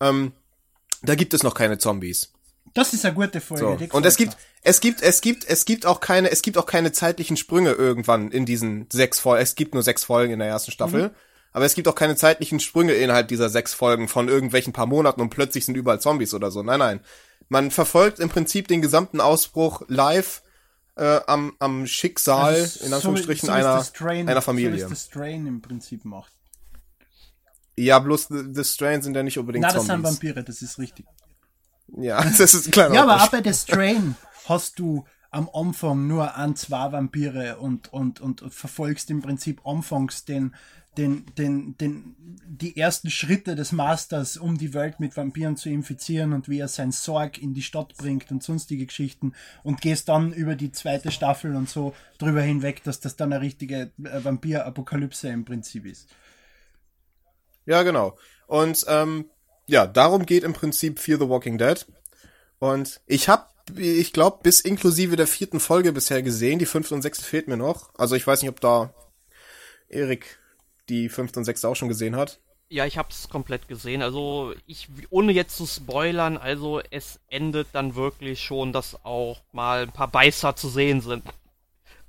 [0.00, 0.32] ähm,
[1.02, 2.32] da gibt es noch keine Zombies.
[2.74, 3.88] Das ist eine gute Folge.
[3.90, 3.96] So.
[3.96, 6.92] Und es gibt, es gibt, es gibt, es gibt auch keine, es gibt auch keine
[6.92, 9.42] zeitlichen Sprünge irgendwann in diesen sechs Folgen.
[9.42, 11.08] Es gibt nur sechs Folgen in der ersten Staffel.
[11.08, 11.10] Mhm.
[11.52, 15.20] Aber es gibt auch keine zeitlichen Sprünge innerhalb dieser sechs Folgen von irgendwelchen paar Monaten
[15.20, 16.62] und plötzlich sind überall Zombies oder so.
[16.62, 17.00] Nein, nein.
[17.48, 20.42] Man verfolgt im Prinzip den gesamten Ausbruch live
[20.96, 24.84] äh, am, am Schicksal, also in Anführungsstrichen, so, so einer, Strain, einer Familie.
[24.84, 26.32] So wie Strain im Prinzip macht.
[27.76, 30.78] Ja, bloß The, the Strain sind ja nicht unbedingt Na, das sind Vampire, das ist
[30.78, 31.06] richtig.
[31.96, 32.92] Ja, das ist klar.
[32.92, 34.16] Ja, aber auch bei The Strain
[34.46, 40.24] hast du am Anfang nur ein, zwei Vampire und, und, und verfolgst im Prinzip anfangs
[40.24, 40.54] den,
[40.96, 42.16] den, den, den,
[42.46, 46.68] die ersten Schritte des Masters, um die Welt mit Vampiren zu infizieren und wie er
[46.68, 51.10] sein Sorg in die Stadt bringt und sonstige Geschichten und gehst dann über die zweite
[51.10, 56.08] Staffel und so drüber hinweg, dass das dann eine richtige äh, Vampir-Apokalypse im Prinzip ist.
[57.66, 58.16] Ja, genau.
[58.46, 59.26] Und ähm,
[59.68, 61.86] ja, darum geht im Prinzip Fear the Walking Dead.
[62.58, 63.46] Und ich habe,
[63.76, 66.58] ich glaube, bis inklusive der vierten Folge bisher gesehen.
[66.58, 67.90] Die fünfte und sechste fehlt mir noch.
[67.96, 68.92] Also ich weiß nicht, ob da
[69.88, 70.38] Erik
[70.88, 72.40] die fünfte und sechste auch schon gesehen hat.
[72.70, 74.00] Ja, ich hab's komplett gesehen.
[74.00, 79.82] Also ich, ohne jetzt zu spoilern, also es endet dann wirklich schon, dass auch mal
[79.82, 81.24] ein paar Beißer zu sehen sind.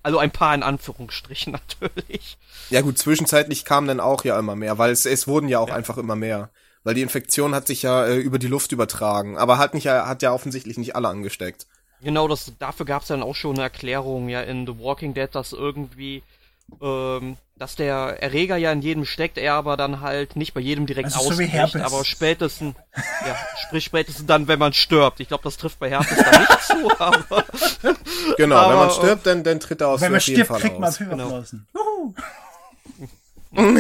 [0.02, 1.52] Also ein paar in Anführungsstrichen
[1.82, 2.38] natürlich.
[2.70, 5.68] Ja gut, zwischenzeitlich kamen dann auch ja immer mehr, weil es, es wurden ja auch
[5.68, 5.76] ja.
[5.76, 6.50] einfach immer mehr
[6.90, 10.24] weil die Infektion hat sich ja äh, über die Luft übertragen, aber hat nicht hat
[10.24, 11.68] ja offensichtlich nicht alle angesteckt.
[12.02, 15.30] Genau, das dafür gab es dann auch schon eine Erklärung ja in The Walking Dead,
[15.32, 16.24] dass irgendwie
[16.82, 20.88] ähm, dass der Erreger ja in jedem steckt, er aber dann halt nicht bei jedem
[20.88, 23.36] direkt also ausbricht, so aber spätestens, ja,
[23.68, 25.20] sprich spätestens dann, wenn man stirbt.
[25.20, 27.46] Ich glaube, das trifft bei Herpes dann nicht zu, aber
[28.36, 30.02] genau, aber, wenn man stirbt, dann, dann tritt er aus.
[30.02, 31.68] Wenn man stirbt, kriegt man Höherblasen.
[31.72, 32.16] Genau.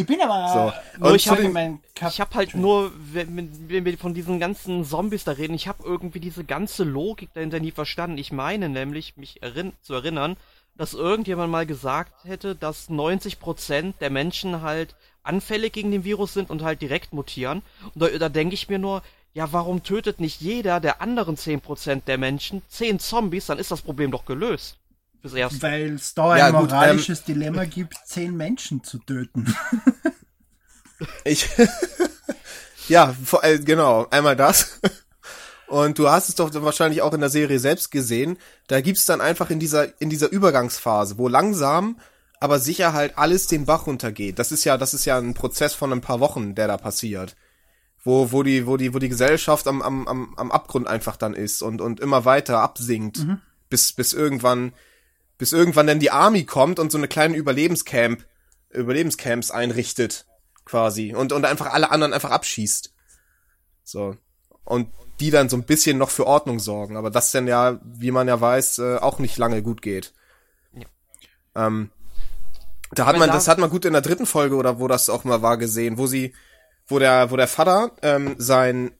[0.00, 0.72] Ich bin aber.
[0.98, 1.06] So.
[1.06, 5.54] Und ich habe hab halt nur, wenn, wenn, wir von diesen ganzen Zombies da reden,
[5.54, 8.18] ich habe irgendwie diese ganze Logik dahinter nie verstanden.
[8.18, 10.36] Ich meine nämlich, mich erinn zu erinnern,
[10.76, 16.48] dass irgendjemand mal gesagt hätte, dass 90% der Menschen halt anfällig gegen den Virus sind
[16.48, 17.62] und halt direkt mutieren.
[17.94, 19.02] Und da, da denke ich mir nur,
[19.34, 23.82] ja, warum tötet nicht jeder der anderen 10% der Menschen 10 Zombies, dann ist das
[23.82, 24.76] Problem doch gelöst.
[25.22, 29.54] Weil es da ja, ein gut, moralisches ähm, Dilemma gibt, 10 Menschen zu töten.
[31.24, 31.48] ich.
[32.88, 34.80] ja, äh, genau, einmal das.
[35.66, 38.38] Und du hast es doch wahrscheinlich auch in der Serie selbst gesehen.
[38.66, 42.00] Da gibt's dann einfach in dieser, in dieser Übergangsphase, wo langsam,
[42.40, 44.38] aber sicher halt alles den Bach runtergeht.
[44.38, 47.36] Das ist ja, das ist ja ein Prozess von ein paar Wochen, der da passiert.
[48.02, 51.34] Wo, wo die, wo die, wo die Gesellschaft am, am, am, am Abgrund einfach dann
[51.34, 53.18] ist und, und immer weiter absinkt.
[53.18, 53.40] Mhm.
[53.68, 54.72] Bis, bis irgendwann,
[55.40, 58.26] bis irgendwann dann die Army kommt und so eine kleine Überlebenscamp,
[58.68, 60.26] Überlebenscamps einrichtet.
[60.66, 61.14] Quasi.
[61.14, 62.92] Und, und einfach alle anderen einfach abschießt.
[63.82, 64.18] So.
[64.64, 68.10] Und die dann so ein bisschen noch für Ordnung sorgen, aber das dann ja, wie
[68.10, 70.12] man ja weiß, äh, auch nicht lange gut geht.
[70.74, 71.66] Ja.
[71.66, 71.90] Ähm,
[72.92, 75.24] da hat man, das hat man gut in der dritten Folge oder wo das auch
[75.24, 76.34] mal war gesehen, wo sie,
[76.86, 78.90] wo der, wo der Vater ähm, sein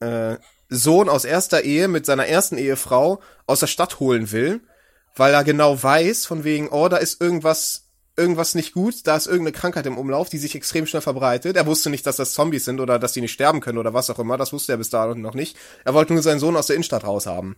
[0.00, 0.36] äh,
[0.68, 4.62] Sohn aus erster Ehe mit seiner ersten Ehefrau aus der Stadt holen will,
[5.16, 7.86] weil er genau weiß, von wegen, oh, da ist irgendwas
[8.16, 11.56] irgendwas nicht gut, da ist irgendeine Krankheit im Umlauf, die sich extrem schnell verbreitet.
[11.56, 14.10] Er wusste nicht, dass das Zombies sind oder dass die nicht sterben können oder was
[14.10, 15.56] auch immer, das wusste er bis dahin noch nicht.
[15.84, 17.56] Er wollte nur seinen Sohn aus der Innenstadt raushaben.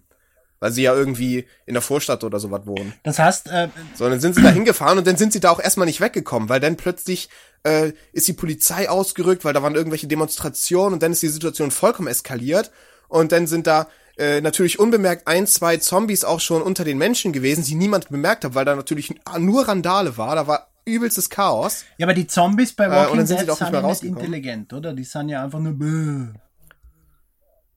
[0.61, 2.93] Weil sie ja irgendwie in der Vorstadt oder sowas wohnen.
[3.05, 5.61] Das heißt, äh, so, dann sind sie da hingefahren und dann sind sie da auch
[5.61, 7.29] erstmal nicht weggekommen, weil dann plötzlich
[7.63, 11.71] äh, ist die Polizei ausgerückt, weil da waren irgendwelche Demonstrationen und dann ist die Situation
[11.71, 12.73] vollkommen eskaliert
[13.07, 13.87] und dann sind da
[14.19, 18.45] äh, natürlich unbemerkt ein, zwei Zombies auch schon unter den Menschen gewesen, die niemand bemerkt
[18.45, 20.35] hat, weil da natürlich nur Randale war.
[20.35, 21.85] Da war übelstes Chaos.
[21.99, 24.93] Ja, aber die Zombies bei Walking äh, Dead sind, sind ja nicht intelligent, oder?
[24.93, 25.75] Die sind ja einfach nur.
[25.75, 26.39] Bäh.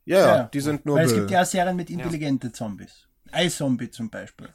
[0.06, 1.20] Ja, ja, die sind nur Weil es Müll.
[1.22, 3.08] gibt ja auch Serien mit intelligente Zombies.
[3.34, 4.50] iZombie zum Beispiel.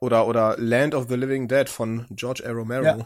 [0.00, 2.52] Oder, oder Land of the Living Dead von George A.
[2.52, 2.84] Romero.
[2.84, 2.96] Ja.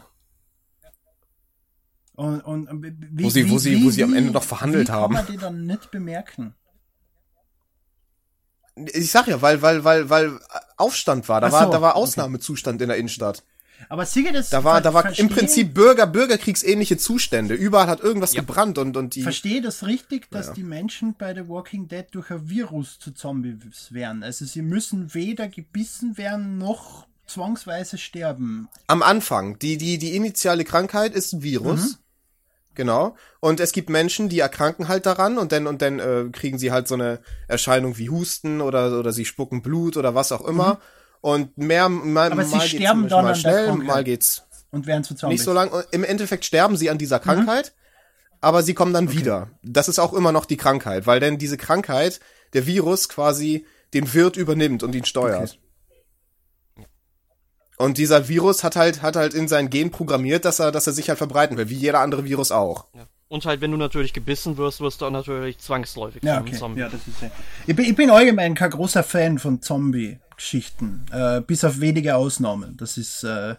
[2.15, 4.31] Und, und und wie, Wo sie- wo wie, sie- wie, wo sie am wie- Ende
[4.31, 5.15] noch verhandelt wie haben.
[5.15, 6.53] Kann man die dann nicht bemerken?
[8.93, 10.39] Ich sag ja, weil, weil, weil, weil
[10.77, 11.41] Aufstand war.
[11.41, 11.99] Da Ach war, so, da war okay.
[12.03, 13.43] Ausnahmezustand in der Innenstadt.
[13.87, 14.49] Aber sicher das.
[14.49, 17.53] Da war, da war im Prinzip Bürger, Bürgerkriegsähnliche Zustände.
[17.53, 19.21] Überall hat irgendwas gebrannt und, und die.
[19.21, 20.53] Verstehe das richtig, dass Ja.
[20.53, 24.23] die Menschen bei The Walking Dead durch ein Virus zu Zombies werden?
[24.23, 28.67] Also sie müssen weder gebissen werden noch zwangsweise sterben.
[28.87, 29.57] Am Anfang.
[29.59, 31.99] Die, die, die initiale Krankheit ist ein Virus.
[32.79, 33.17] Genau.
[33.41, 36.71] Und es gibt Menschen, die erkranken halt daran und dann, und dann äh, kriegen sie
[36.71, 37.19] halt so eine
[37.49, 40.79] Erscheinung wie Husten oder, oder sie spucken Blut oder was auch immer.
[41.19, 45.03] Und mehr, mal, Aber sie mal sterben geht's dann mal schnell, mal geht's Und werden
[45.03, 45.39] zu Zombies.
[45.39, 45.71] nicht so lang.
[45.91, 47.73] Im Endeffekt sterben sie an dieser Krankheit,
[48.39, 49.49] aber sie kommen dann wieder.
[49.61, 52.21] Das ist auch immer noch die Krankheit, weil denn diese Krankheit,
[52.53, 55.59] der Virus quasi den Wirt übernimmt und ihn steuert.
[57.81, 60.91] Und dieser Virus hat halt, hat halt in sein Gen programmiert, dass er, dass er
[60.91, 62.85] sich halt verbreiten will, wie jeder andere Virus auch.
[62.93, 63.07] Ja.
[63.29, 66.47] Und halt, wenn du natürlich gebissen wirst, wirst du auch natürlich zwangsläufig Ja, zu einem
[66.47, 66.57] okay.
[66.57, 66.81] Zombie.
[66.81, 67.29] Ja, das ist ja.
[67.67, 71.05] Ich bin, ich bin allgemein kein großer Fan von Zombie-Geschichten.
[71.11, 72.75] Äh, bis auf wenige Ausnahmen.
[72.75, 73.55] Das ist äh,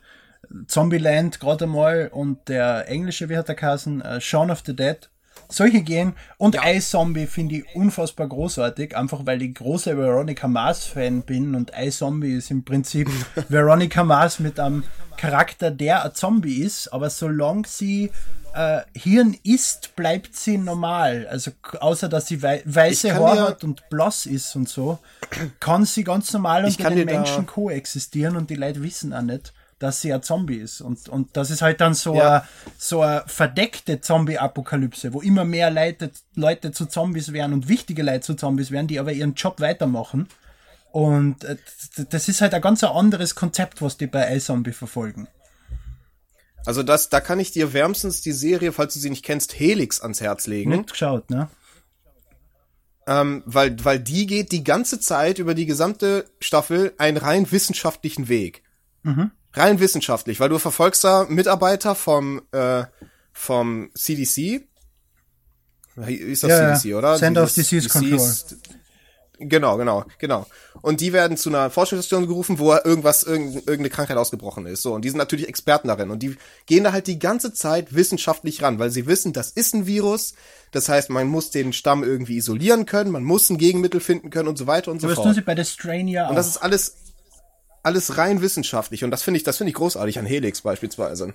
[0.67, 4.03] Zombieland gerade einmal und der englische, wie hat der Kassen?
[4.03, 5.09] Äh, Shaun of the Dead.
[5.51, 6.15] Solche gehen.
[6.39, 12.35] Und iZombie finde ich unfassbar großartig, einfach weil ich großer Veronica Mars-Fan bin und iZombie
[12.35, 13.09] ist im Prinzip
[13.49, 14.85] Veronica Mars mit einem
[15.17, 18.11] Charakter, der ein Zombie ist, aber solange sie
[18.55, 21.27] äh, Hirn isst, bleibt sie normal.
[21.31, 24.99] Also außer dass sie wei weiße Haare hat und blass ist und so,
[25.61, 29.23] kann sie ganz normal unter den dir da- Menschen koexistieren und die Leute wissen auch
[29.23, 30.81] nicht, dass sie ein Zombie ist.
[30.81, 32.29] Und, und das ist halt dann so Ja.
[32.29, 32.45] eine
[32.79, 38.21] so eine verdeckte Zombie-Apokalypse, wo immer mehr Leute, Leute zu Zombies werden und wichtige Leute
[38.21, 40.29] zu Zombies werden, die aber ihren Job weitermachen.
[40.93, 41.57] Und äh,
[42.11, 45.29] das ist halt ein ganz anderes Konzept, was die bei iZombie verfolgen.
[46.67, 50.01] Also das, da kann ich dir wärmstens die Serie, falls du sie nicht kennst, Helix
[50.01, 50.71] ans Herz legen.
[50.73, 51.49] Nicht geschaut, ne?
[53.07, 58.29] Ähm, weil, weil die geht die ganze Zeit über die gesamte Staffel einen rein wissenschaftlichen
[58.29, 58.63] Weg.
[59.53, 62.85] Rein wissenschaftlich, weil du verfolgst da Mitarbeiter vom, äh,
[63.33, 64.63] vom CDC.
[66.07, 66.75] Ist das Ja.
[66.77, 67.17] CDC, oder?
[67.17, 68.21] Center of Disease Control.
[69.43, 70.47] Genau, genau, genau.
[70.83, 74.83] Und die werden zu einer Forschungsstation gerufen, wo irgendwas, irgend- irgendeine Krankheit ausgebrochen ist.
[74.83, 76.11] So, und die sind natürlich Experten darin.
[76.11, 76.37] Und die
[76.67, 80.35] gehen da halt die ganze Zeit wissenschaftlich ran, weil sie wissen, das ist ein Virus.
[80.73, 84.49] Das heißt, man muss den Stamm irgendwie isolieren können, man muss ein Gegenmittel finden können
[84.49, 85.35] und so weiter und so Aber das tun fort.
[85.37, 86.31] sie bei The Strain ja auch.
[86.31, 86.97] Und das ist alles,
[87.83, 89.05] alles rein wissenschaftlich.
[89.05, 91.35] Und das finde ich, das finde ich großartig an Helix beispielsweise.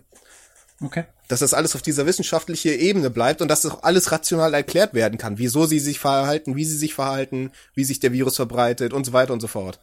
[0.81, 1.05] okay.
[1.27, 4.93] Dass das alles auf dieser wissenschaftlichen Ebene bleibt und dass das auch alles rational erklärt
[4.93, 5.37] werden kann.
[5.37, 9.13] Wieso sie sich verhalten, wie sie sich verhalten, wie sich der Virus verbreitet und so
[9.13, 9.79] weiter und so fort.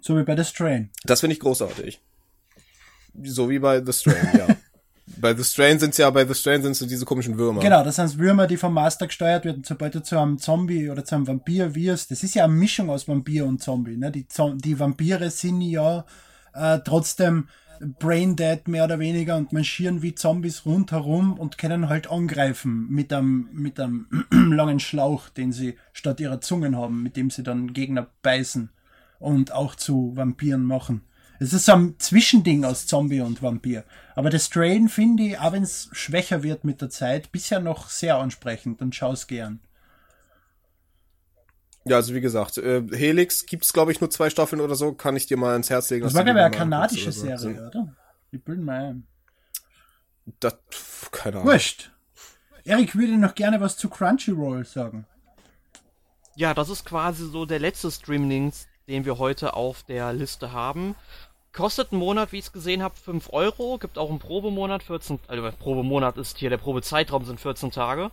[0.00, 0.90] So wie bei The Strain.
[1.04, 2.00] Das finde ich großartig.
[3.22, 4.53] So wie bei The Strain, ja.
[5.06, 7.60] Bei The Strain sind's ja, bei The Strain sind's so diese komischen Würmer.
[7.60, 9.62] Genau, das sind Würmer, die vom Master gesteuert werden.
[9.64, 12.88] Sobald du zu einem Zombie oder zu einem Vampir wirst, das ist ja eine Mischung
[12.88, 13.96] aus Vampir und Zombie.
[13.96, 14.10] Ne?
[14.10, 16.06] Die, Zom die Vampire sind ja
[16.54, 17.48] äh, trotzdem
[17.80, 23.48] braindead mehr oder weniger und marschieren wie Zombies rundherum und können halt angreifen mit einem,
[23.52, 28.06] mit einem langen Schlauch, den sie statt ihrer Zungen haben, mit dem sie dann Gegner
[28.22, 28.70] beißen
[29.18, 31.02] und auch zu Vampiren machen.
[31.40, 33.84] Es ist so ein Zwischending aus Zombie und Vampir.
[34.14, 37.88] Aber das Strain finde ich, auch wenn es schwächer wird mit der Zeit, bisher noch
[37.88, 39.60] sehr ansprechend und schau's gern.
[41.86, 45.16] Ja, also wie gesagt, äh, Helix gibt's glaube ich nur zwei Staffeln oder so, kann
[45.16, 46.04] ich dir mal ins Herz legen.
[46.04, 47.48] Das war, glaube ich, eine kanadische oder so.
[47.48, 47.94] Serie, oder?
[48.30, 49.06] Ich bilde mal ein.
[50.40, 50.56] Das,
[51.12, 51.52] keine Ahnung.
[51.52, 51.92] Wurscht.
[52.64, 55.06] Erik würde noch gerne was zu Crunchyroll sagen.
[56.36, 60.94] Ja, das ist quasi so der letzte Streamingdienst, den wir heute auf der Liste haben.
[61.52, 63.78] Kostet einen Monat, wie ich es gesehen habe, 5 Euro.
[63.78, 68.10] Gibt auch einen Probemonat, 14, also Probemonat ist hier, der Probezeitraum sind 14 Tage.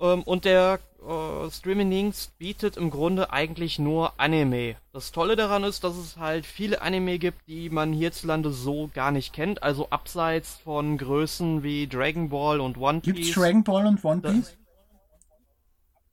[0.00, 4.76] Ähm, und der äh, Streamingdienst bietet im Grunde eigentlich nur Anime.
[4.92, 9.12] Das Tolle daran ist, dass es halt viele Anime gibt, die man hierzulande so gar
[9.12, 9.62] nicht kennt.
[9.62, 13.14] Also abseits von Größen wie Dragon Ball und One Piece.
[13.14, 14.56] Gibt's Dragon Ball und One Piece?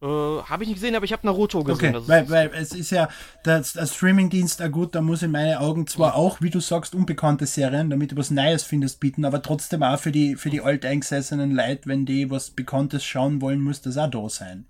[0.02, 1.90] Äh, habe ich nicht gesehen, aber ich habe Naruto gesehen.
[1.90, 3.10] Okay, Das weil, weil es ist ja
[3.44, 6.96] der, der Streamingdienst, ah gut, da muss in meinen Augen zwar auch, wie du sagst,
[6.96, 10.62] unbekannte Serien, damit du was Neues findest, bieten, aber trotzdem auch für die, für die
[10.62, 14.68] alteingesessenen Leute, wenn die was Bekanntes schauen wollen, muss das auch da sein.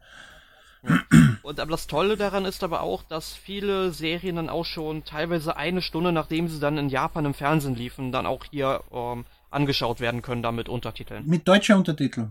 [1.43, 5.57] Und aber das Tolle daran ist aber auch, dass viele Serien dann auch schon teilweise
[5.57, 9.99] eine Stunde, nachdem sie dann in Japan im Fernsehen liefen, dann auch hier ähm, angeschaut
[9.99, 11.27] werden können, dann mit Untertiteln.
[11.27, 12.29] Mit deutscher Untertitel.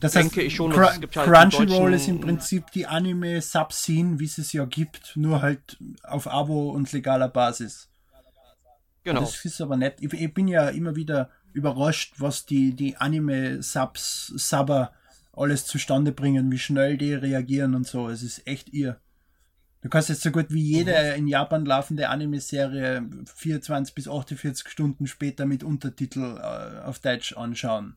[0.00, 4.38] Das denke heißt, ich schon, Cr halt Crunchyroll ist im Prinzip die Anime-Subscene, wie es
[4.38, 7.90] es ja gibt, nur halt auf Abo und legaler Basis.
[9.04, 9.20] Genau.
[9.20, 9.98] Das ist aber nett.
[10.00, 14.92] Ich, ich bin ja immer wieder überrascht, was die, die Anime-Subs, Subber
[15.32, 18.08] alles zustande bringen, wie schnell die reagieren und so.
[18.08, 19.00] Es ist echt ihr.
[19.82, 25.06] Du kannst jetzt so gut wie jede in Japan laufende Anime-Serie 24 bis 48 Stunden
[25.06, 27.96] später mit Untertitel äh, auf Deutsch anschauen.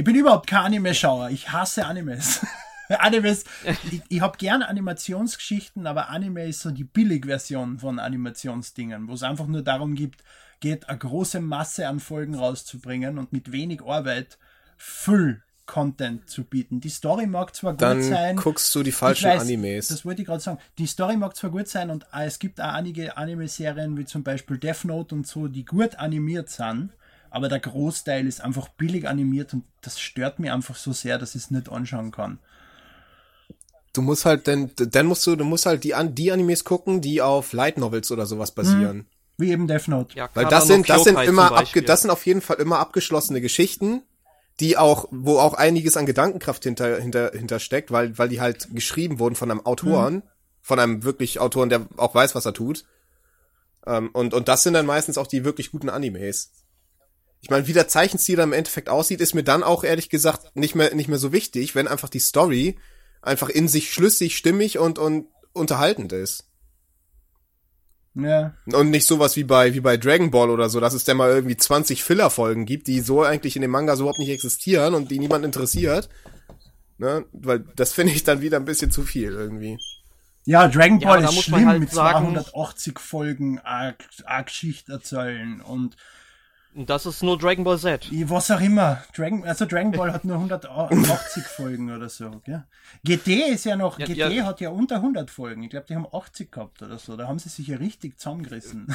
[0.00, 1.28] Ich bin überhaupt kein Anime-Schauer.
[1.28, 2.40] Ich hasse Animes.
[2.88, 3.44] Animes,
[3.90, 9.22] ich, ich habe gern Animationsgeschichten, aber Anime ist so die Billigversion von Animationsdingen, wo es
[9.22, 10.24] einfach nur darum gibt,
[10.60, 14.38] geht, eine große Masse an Folgen rauszubringen und mit wenig Arbeit
[14.78, 16.80] Full Content zu bieten.
[16.80, 18.36] Die Story mag zwar gut Dann sein.
[18.36, 19.88] guckst du die falschen weiß, Animes.
[19.88, 20.60] Das wollte ich gerade sagen.
[20.78, 24.56] Die Story mag zwar gut sein und es gibt auch einige Anime-Serien wie zum Beispiel
[24.56, 26.90] Death Note und so, die gut animiert sind,
[27.30, 31.34] aber der Großteil ist einfach billig animiert und das stört mich einfach so sehr, dass
[31.34, 32.38] ich es nicht anschauen kann.
[33.92, 37.00] Du musst halt, dann, dann musst du, du musst halt die, An- die Animes gucken,
[37.00, 39.06] die auf Light Novels oder sowas basieren.
[39.36, 40.16] Wie eben Death Note.
[40.16, 43.40] Ja, Weil das sind, das sind immer abge, das sind auf jeden Fall immer abgeschlossene
[43.40, 44.02] Geschichten,
[44.60, 48.68] die auch, wo auch einiges an Gedankenkraft hinter, hinter, hinter steckt, weil, weil die halt
[48.74, 50.22] geschrieben wurden von einem Autoren,
[50.60, 52.84] von einem wirklich Autoren, der auch weiß, was er tut.
[53.86, 56.52] Ähm, und, und das sind dann meistens auch die wirklich guten Animes.
[57.42, 60.54] Ich meine, wie der Zeichenstil dann im Endeffekt aussieht, ist mir dann auch ehrlich gesagt
[60.56, 62.78] nicht mehr, nicht mehr so wichtig, wenn einfach die Story
[63.22, 66.44] einfach in sich schlüssig, stimmig und, und unterhaltend ist.
[68.14, 68.54] Ja.
[68.66, 71.30] Und nicht sowas wie bei, wie bei Dragon Ball oder so, dass es dann mal
[71.30, 75.10] irgendwie 20 Filler-Folgen gibt, die so eigentlich in dem Manga so überhaupt nicht existieren und
[75.10, 76.08] die niemand interessiert.
[76.98, 77.24] Ne?
[77.32, 79.78] Weil das finde ich dann wieder ein bisschen zu viel irgendwie.
[80.44, 84.02] Ja, Dragon Ja, Ball da ist muss man schlimm halt mit sagen- 280 Folgen arg,
[84.24, 85.96] arg Geschichte erzählen Und
[86.74, 88.08] das ist nur Dragon Ball Z.
[88.28, 89.02] was auch immer.
[89.14, 92.40] Dragon, also Dragon Ball hat nur 180 Folgen oder so.
[92.44, 92.64] Gell?
[93.04, 94.44] GT ist ja noch, Ja, GT ja.
[94.44, 95.62] hat ja unter 100 Folgen.
[95.62, 97.16] Ich glaube, die haben 80 gehabt oder so.
[97.16, 98.94] Da haben sie sich ja richtig zusammengerissen.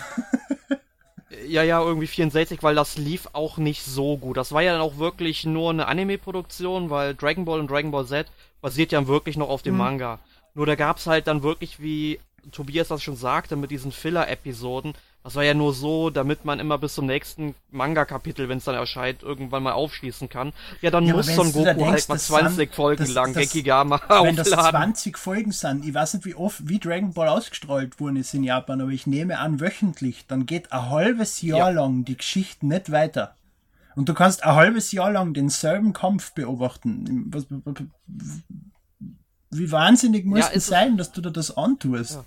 [1.47, 4.37] Ja, ja, irgendwie 64, weil das lief auch nicht so gut.
[4.37, 8.05] Das war ja dann auch wirklich nur eine Anime-Produktion, weil Dragon Ball und Dragon Ball
[8.05, 8.27] Z
[8.61, 10.19] basiert ja wirklich noch auf dem Manga.
[10.53, 12.19] Nur da gab's halt dann wirklich, wie
[12.51, 14.93] Tobias das schon sagte, mit diesen Filler-Episoden.
[15.25, 18.75] Das war ja nur so, damit man immer bis zum nächsten Manga-Kapitel, wenn es dann
[18.75, 20.53] erscheint, irgendwann mal aufschließen kann.
[20.81, 23.33] Ja, dann Ja, muss Son Goku denkst, halt mal das 20 sind- Folgen das- lang
[23.33, 24.93] das- Gekigama Wenn das aufladen.
[24.93, 28.43] 20 Folgen sind, ich weiß nicht, wie oft, wie Dragon Ball ausgestrahlt worden ist in
[28.43, 31.81] Japan, aber ich nehme an, wöchentlich, dann geht ein halbes Jahr Ja.
[31.81, 33.35] lang die Geschichte nicht weiter.
[33.95, 37.31] Und du kannst ein halbes Jahr lang denselben Kampf beobachten.
[39.49, 42.19] Wie wahnsinnig muss Ja, es sein, dass du dir das antust?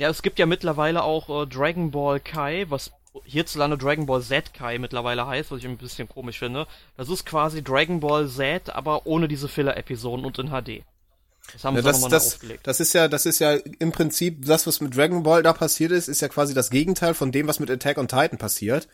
[0.00, 2.90] Ja, es gibt ja mittlerweile auch äh, Dragon Ball Kai, was
[3.24, 6.66] hierzulande Dragon Ball Z Kai mittlerweile heißt, was ich ein bisschen komisch finde.
[6.96, 10.84] Das ist quasi Dragon Ball Z, aber ohne diese Filler-Episoden und in HD.
[11.52, 12.66] Das haben Ja, sie das, nochmal das, aufgelegt.
[12.66, 15.92] das ist ja, das ist ja im Prinzip, das, was mit Dragon Ball da passiert
[15.92, 18.88] ist, ist ja quasi das Gegenteil von dem, was mit Attack on Titan passiert.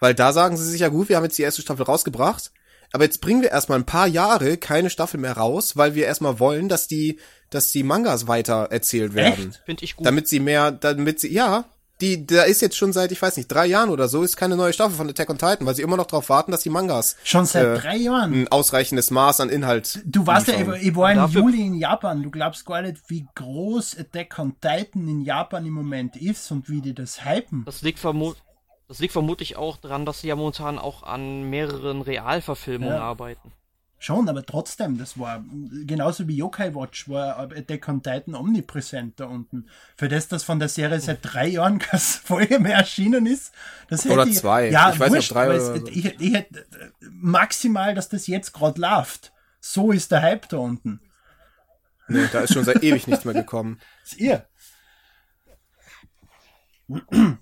[0.00, 2.50] Weil da sagen sie sich ja gut, wir haben jetzt die erste Staffel rausgebracht,
[2.94, 6.38] aber jetzt bringen wir erstmal ein paar Jahre keine Staffel mehr raus, weil wir erstmal
[6.38, 7.18] wollen, dass die,
[7.50, 9.48] dass die Mangas weiter erzählt werden.
[9.48, 9.62] Echt?
[9.66, 10.06] Finde ich gut.
[10.06, 11.64] Damit sie mehr, damit sie, ja,
[12.00, 14.54] die, da ist jetzt schon seit, ich weiß nicht, drei Jahren oder so, ist keine
[14.54, 17.16] neue Staffel von Attack on Titan, weil sie immer noch darauf warten, dass die Mangas
[17.24, 18.32] Schon seit äh, drei Jahren.
[18.32, 20.00] ein ausreichendes Maß an Inhalt.
[20.04, 22.22] Du warst ja, ich, war im Juli in Japan.
[22.22, 26.68] Du glaubst gar nicht, wie groß Attack on Titan in Japan im Moment ist und
[26.68, 27.64] wie die das hypen.
[27.64, 28.34] Das liegt, vermu
[28.88, 33.02] das liegt vermutlich auch daran, dass sie ja momentan auch an mehreren Realverfilmungen Ja.
[33.02, 33.52] arbeiten.
[33.98, 35.42] Schon, aber trotzdem, das war
[35.86, 39.66] genauso wie Yokai Watch, war Attack on Titan omnipräsent da unten.
[39.96, 43.54] Für das, dass von der Serie seit drei Jahren keine Folge mehr erschienen ist,
[43.88, 44.68] das hätte Oder ich, zwei.
[44.68, 45.86] Ja, Ich weiß nicht, wurscht, drei oder so.
[45.86, 46.66] ich, ich hätte
[47.00, 49.32] maximal, dass das jetzt gerade läuft.
[49.60, 51.00] So ist der Hype da unten.
[52.06, 53.80] Nee, da ist schon seit ewig nichts mehr gekommen.
[54.02, 54.46] Das ist ihr.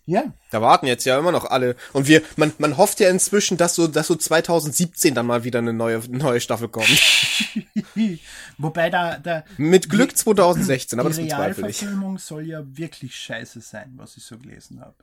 [0.06, 1.74] Ja, Da warten jetzt ja immer noch alle.
[1.92, 5.58] Und wir, man, man hofft ja inzwischen, dass so, dass so 2017 dann mal wieder
[5.58, 6.88] eine neue, neue Staffel kommt.
[8.58, 11.80] wobei da, da Mit Glück 2016, aber das die bezweifle ich.
[11.82, 14.96] Realverfilmung soll ja wirklich scheiße sein, was ich so gelesen habe.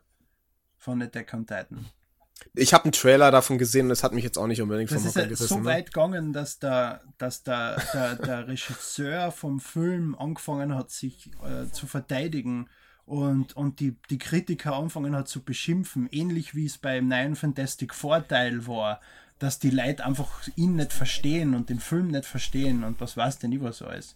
[0.78, 1.86] Von Attack on Titan.
[2.56, 5.02] Ich habe einen Trailer davon gesehen und es hat mich jetzt auch nicht unbedingt Das
[5.02, 5.48] vom ist Hocker gerissen.
[5.48, 5.66] so ne?
[5.66, 11.70] weit gegangen, dass der, dass der, der, der Regisseur vom Film angefangen hat, sich äh,
[11.72, 12.70] zu verteidigen
[13.10, 17.96] und, und die, die Kritiker angefangen hat zu beschimpfen, ähnlich wie es beim neuen Fantastic
[17.96, 19.02] Vorteil war,
[19.40, 23.40] dass die Leute einfach ihn nicht verstehen und den Film nicht verstehen und was weiß
[23.40, 24.16] denn ich was alles.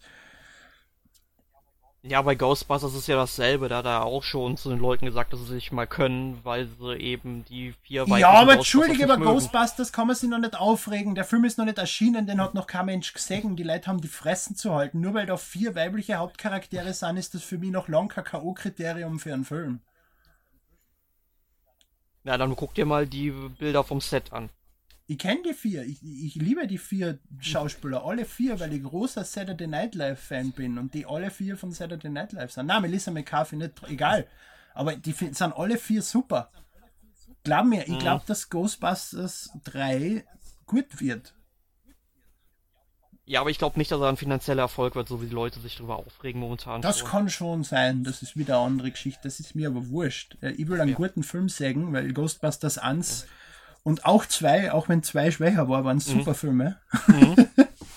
[2.06, 3.70] Ja, bei Ghostbusters ist ja dasselbe.
[3.70, 6.68] Da hat er auch schon zu den Leuten gesagt, dass sie sich mal können, weil
[6.68, 11.16] sie eben die vier Ja, aber entschuldige, über Ghostbusters kann man sich noch nicht aufregen.
[11.16, 13.56] Der Film ist noch nicht erschienen, den hat noch kein Mensch gesehen.
[13.56, 15.00] Die Leute haben die Fressen zu halten.
[15.00, 19.20] Nur weil da vier weibliche Hauptcharaktere sind, ist das für mich noch lang kein K.O.-Kriterium
[19.20, 19.80] für einen Film.
[22.26, 24.50] Ja, dann guck dir mal die Bilder vom Set an.
[25.06, 25.84] Ich kenne die vier.
[25.84, 28.06] Ich, ich liebe die vier Schauspieler.
[28.06, 31.72] Alle vier, weil ich großer Saturday Night Live Fan bin und die alle vier von
[31.72, 32.68] Saturday Night Live sind.
[32.68, 34.28] Nein, Melissa McCarthy nicht, egal.
[34.74, 36.50] Aber die sind alle vier super.
[37.44, 40.24] Glaub mir, ich glaube, dass Ghostbusters 3
[40.66, 41.34] gut wird.
[43.26, 45.60] Ja, aber ich glaube nicht, dass er ein finanzieller Erfolg wird, so wie die Leute
[45.60, 46.82] sich darüber aufregen momentan.
[46.82, 47.10] Das schon.
[47.10, 49.22] kann schon sein, das ist wieder eine andere Geschichte.
[49.24, 50.38] Das ist mir aber wurscht.
[50.42, 50.96] Äh, Ich will einen Ja.
[50.96, 53.28] guten Film sagen, weil Ghostbusters 1
[53.84, 55.86] und auch 2, auch wenn 2 schwächer war, Mhm.
[55.86, 56.80] waren super Filme.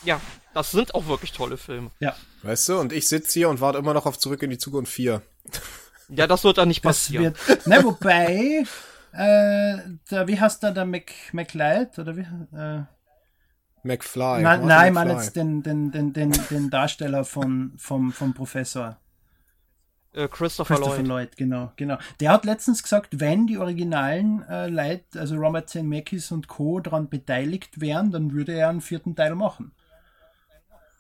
[0.05, 0.21] Ja,
[0.55, 1.91] das sind auch wirklich tolle Filme.
[1.99, 4.59] Ja, Weißt du, und ich sitze hier und warte immer noch auf Zurück in die
[4.59, 5.21] Zukunft 4.
[6.11, 7.35] Ja, das wird dann nicht das passieren.
[7.47, 7.67] wird.
[7.67, 8.63] Ne, wobei,
[9.13, 9.79] äh,
[10.09, 12.21] der, wie heißt der, der Mc, McLeod, oder wie?
[12.57, 12.83] Äh,
[13.83, 14.43] McFly.
[14.43, 18.33] nein, Martin nein, ich meine jetzt den, den, den, den, den Darsteller von, vom, vom
[18.33, 19.01] Professor.
[20.17, 21.09] Äh, Christopher, Christopher Lloyd.
[21.09, 21.99] Lloyd, genau, genau.
[22.21, 26.81] Der hat letztens gesagt, wenn die originalen äh, Leute, also Robert Zemeckis und Co.
[26.81, 29.73] daran beteiligt wären, dann würde er einen vierten Teil machen.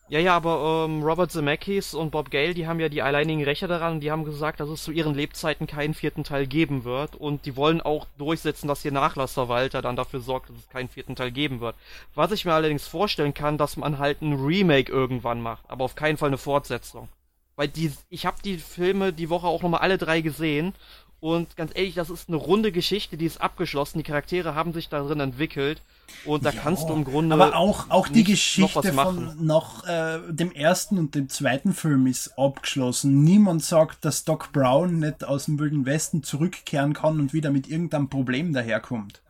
[0.08, 3.66] Ja, ja, aber ähm, Robert Zemeckis und Bob Gale, die haben ja die alleinigen Rechte
[3.66, 7.16] daran und die haben gesagt, dass es zu ihren Lebzeiten keinen vierten Teil geben wird
[7.16, 11.16] und die wollen auch durchsetzen, dass ihr Nachlassverwalter dann dafür sorgt, dass es keinen vierten
[11.16, 11.74] Teil geben wird.
[12.14, 15.96] Was ich mir allerdings vorstellen kann, dass man halt ein Remake irgendwann macht, aber auf
[15.96, 17.08] keinen Fall eine Fortsetzung.
[17.56, 20.74] Weil die, ich habe die Filme die Woche auch nochmal alle drei gesehen
[21.20, 24.88] und ganz ehrlich, das ist eine runde Geschichte, die ist abgeschlossen, die Charaktere haben sich
[24.88, 25.80] darin entwickelt
[26.24, 29.34] und da kannst du im Grunde Aber auch, auch die noch Geschichte machen.
[29.34, 33.24] von noch äh, dem ersten und dem zweiten Film ist abgeschlossen.
[33.24, 37.66] Niemand sagt, dass Doc Brown nicht aus dem Wilden Westen zurückkehren kann und wieder mit
[37.66, 39.22] irgendeinem Problem daherkommt.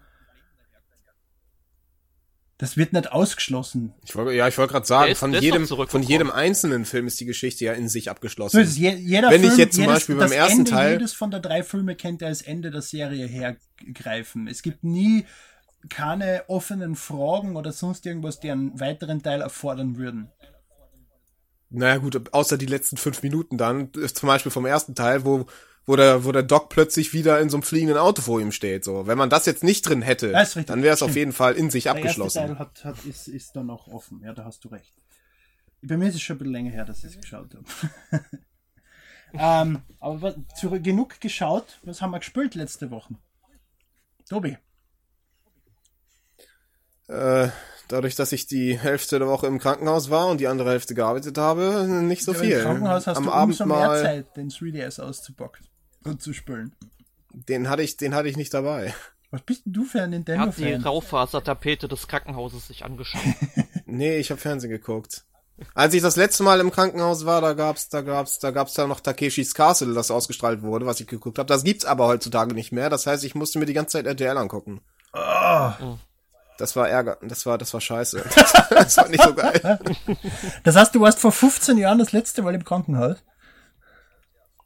[2.59, 3.93] Das wird nicht ausgeschlossen.
[4.03, 7.21] Ich wollte, ja, ich wollte gerade sagen, ist- von jedem, von jedem einzelnen Film ist
[7.21, 8.61] die Geschichte ja in sich So abgeschlossen.
[8.61, 11.13] ist je, jeder Wenn ich Film, jetzt zum jedes, Beispiel beim ersten Ende Teil- jedes
[11.13, 14.49] von der drei Filme kennt er als Ende der Serie hergreifen.
[14.49, 15.27] Es gibt nie
[15.91, 20.31] keine offenen Fragen oder sonst irgendwas, die einen weiteren Teil erfordern würden.
[21.69, 25.47] Naja gut, außer die letzten fünf Minuten dann, zum Beispiel vom ersten Teil, wo,
[25.87, 28.84] wo der, wo der Doc plötzlich wieder in so einem fliegenden Auto vor ihm steht.
[28.84, 30.66] So, wenn man das jetzt nicht drin hätte, richtig.
[30.66, 32.39] dann wäre es auf jeden Fall in sich Der erste abgeschlossen.
[32.47, 34.20] Teil hat, hat, ist, ist da noch offen.
[34.24, 34.93] Ja, da hast du recht.
[35.82, 38.24] Bei mir ist es schon ein bisschen länger her, dass ich es geschaut habe.
[39.34, 41.78] ähm, aber zurück, genug geschaut.
[41.84, 43.14] Was haben wir gespielt letzte Woche?
[44.28, 44.59] Tobi.
[47.07, 47.49] Äh,
[47.87, 51.39] dadurch, dass ich die Hälfte der Woche im Krankenhaus war und die andere Hälfte gearbeitet
[51.39, 52.53] habe, nicht so Ja, viel.
[52.59, 55.66] Im Krankenhaus hast Am du Abend umso mehr mal, Zeit, den 3DS auszupacken
[56.09, 56.73] und zu spielen.
[57.33, 58.95] den hatte ich, den hatte ich nicht dabei.
[59.31, 60.73] Was bist denn du für ein Er hat die?
[60.73, 63.23] Raufasertapete des Krankenhauses sich angeschaut.
[63.89, 65.25] Nee, ich habe Fernsehen geguckt.
[65.75, 68.87] Als ich das letzte Mal im Krankenhaus war, da gab's, da gab's, da gab's da
[68.89, 71.47] noch Takeshis Castle, das ausgestrahlt wurde, was ich geguckt habe.
[71.47, 72.91] Das gibt's aber heutzutage nicht mehr.
[72.91, 74.81] Das heißt, ich musste mir die ganze Zeit RTL angucken.
[75.15, 75.97] Oh,
[76.59, 78.25] Das war Ärger, das war, das war scheiße.
[78.71, 79.79] Das war nicht so geil.
[80.65, 83.17] das heißt, du warst vor 15 Jahren das letzte Mal im Krankenhaus?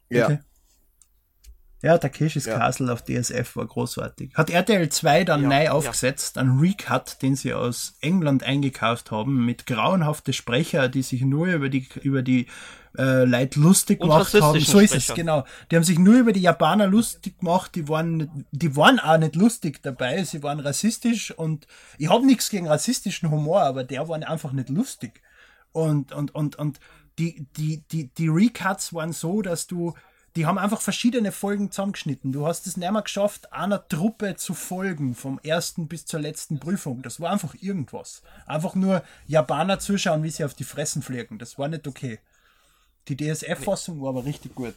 [0.09, 0.25] Ja.
[0.25, 0.39] Okay.
[1.81, 2.59] Ja, Takeshis Ja.
[2.59, 4.35] Castle auf DSF war großartig.
[4.35, 5.71] Hat RTL 2 dann Ja, neu ja.
[5.71, 11.47] aufgesetzt, einen Recut, den sie aus England eingekauft haben, mit grauenhafte Sprecher, die sich nur
[11.47, 12.47] über die, über die
[12.97, 14.59] äh, Leute lustig gemacht haben.
[14.59, 15.45] So ist es, genau.
[15.71, 19.35] Die haben sich nur über die Japaner lustig gemacht, die waren, die waren auch nicht
[19.35, 21.67] lustig dabei, sie waren rassistisch und
[21.97, 25.21] ich habe nichts gegen rassistischen Humor, aber der war einfach nicht lustig.
[25.71, 26.79] Und, und, und, und
[27.17, 29.93] die, die, die, die Recuts waren so, dass du,
[30.35, 32.31] die haben einfach verschiedene Folgen zusammengeschnitten.
[32.31, 36.59] Du hast es nicht mehr geschafft, einer Truppe zu folgen, vom ersten bis zur letzten
[36.59, 37.01] Prüfung.
[37.01, 38.21] Das war einfach irgendwas.
[38.45, 41.37] Einfach nur Japaner zuschauen, wie sie auf die Fressen fliegen.
[41.37, 42.19] Das war nicht okay.
[43.07, 44.75] Die DSF-Fassung war aber richtig gut.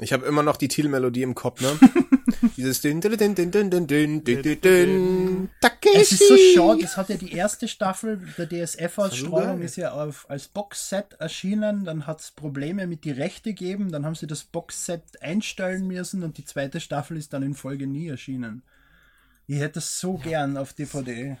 [0.00, 1.78] Ich habe immer noch die Titelmelodie im Kopf, ne?
[2.56, 5.98] Dieses din din din din din din din Takeshi.
[5.98, 10.28] Es ist so schade, es hat ja die erste Staffel der DSF-Ausstrahlung ist ja auf,
[10.28, 14.44] als Boxset erschienen, dann hat es Probleme mit die Rechte gegeben, dann haben sie das
[14.44, 18.62] Boxset einstellen müssen und die zweite Staffel ist dann in Folge nie erschienen.
[19.46, 21.38] Ich hätte es so gern auf DVD.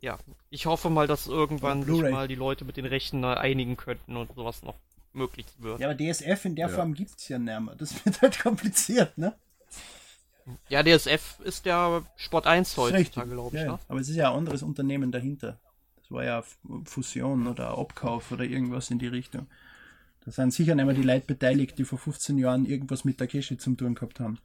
[0.00, 0.18] ja,
[0.50, 4.16] ich hoffe mal, dass irgendwann sich mal die Leute mit den Rechten äh, einigen könnten
[4.16, 4.76] und sowas noch
[5.12, 5.80] möglich wird.
[5.80, 7.74] Ja, aber DSF in der Form gibt es ja nicht mehr.
[7.76, 9.34] Das wird halt kompliziert, ne?
[10.68, 13.06] Ja, DSF ist ja Sport 1 Das ist richtig.
[13.08, 13.62] heutzutage, glaube ich.
[13.62, 13.78] Ja, Ne?
[13.88, 15.58] Aber es ist ja ein anderes Unternehmen dahinter.
[15.96, 16.42] Das war ja
[16.84, 19.46] Fusion oder Abkauf oder irgendwas in die Richtung.
[20.24, 23.58] Da sind sicher nicht mehr die Leute beteiligt, die vor 15 Jahren irgendwas mit Takeshi
[23.58, 24.38] zum tun gehabt haben.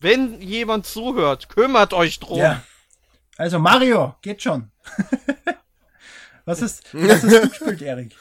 [0.00, 2.38] Wenn jemand zuhört, kümmert euch drum.
[2.38, 2.62] Ja.
[3.36, 4.70] Also Mario, geht schon.
[6.44, 8.14] was, ist, was hast du gespielt, Erik?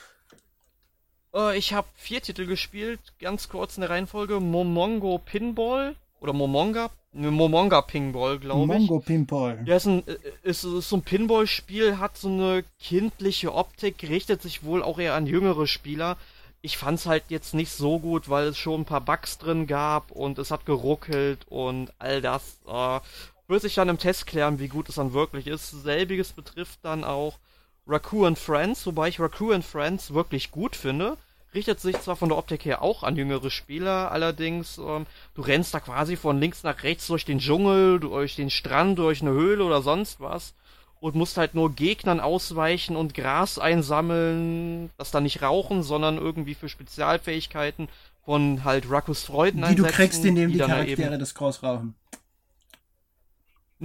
[1.36, 4.40] Äh, ich habe vier Titel gespielt, ganz kurz in der Reihenfolge.
[4.40, 8.68] Momongo Pinball oder Momonga, ne, Momonga Pinball, glaube ich.
[8.68, 9.62] Momongo Pinball.
[9.66, 14.42] Ja, ist, ein, äh, ist, ist so ein Pinball-Spiel, hat so eine kindliche Optik, richtet
[14.42, 16.18] sich wohl auch eher an jüngere Spieler.
[16.62, 20.10] Ich fand's halt jetzt nicht so gut, weil es schon ein paar Bugs drin gab
[20.10, 22.60] und es hat geruckelt und all das.
[22.68, 23.00] Äh,
[23.48, 25.70] wird sich dann im Test klären, wie gut es dann wirklich ist.
[25.70, 27.38] Selbiges betrifft dann auch
[27.86, 31.18] Raccoon Friends, wobei ich Raccoon Friends wirklich gut finde
[31.56, 35.74] richtet sich zwar von der Optik her auch an jüngere Spieler, allerdings ähm, du rennst
[35.74, 39.64] da quasi von links nach rechts durch den Dschungel, durch den Strand, durch eine Höhle
[39.64, 40.54] oder sonst was
[41.00, 46.56] und musst halt nur Gegnern ausweichen und Gras einsammeln, das dann nicht rauchen, sondern irgendwie
[46.56, 47.90] für Spezialfähigkeiten
[48.26, 51.96] von halt Rakus Freuden Die du kriegst, indem die, die Charaktere das Gras rauchen.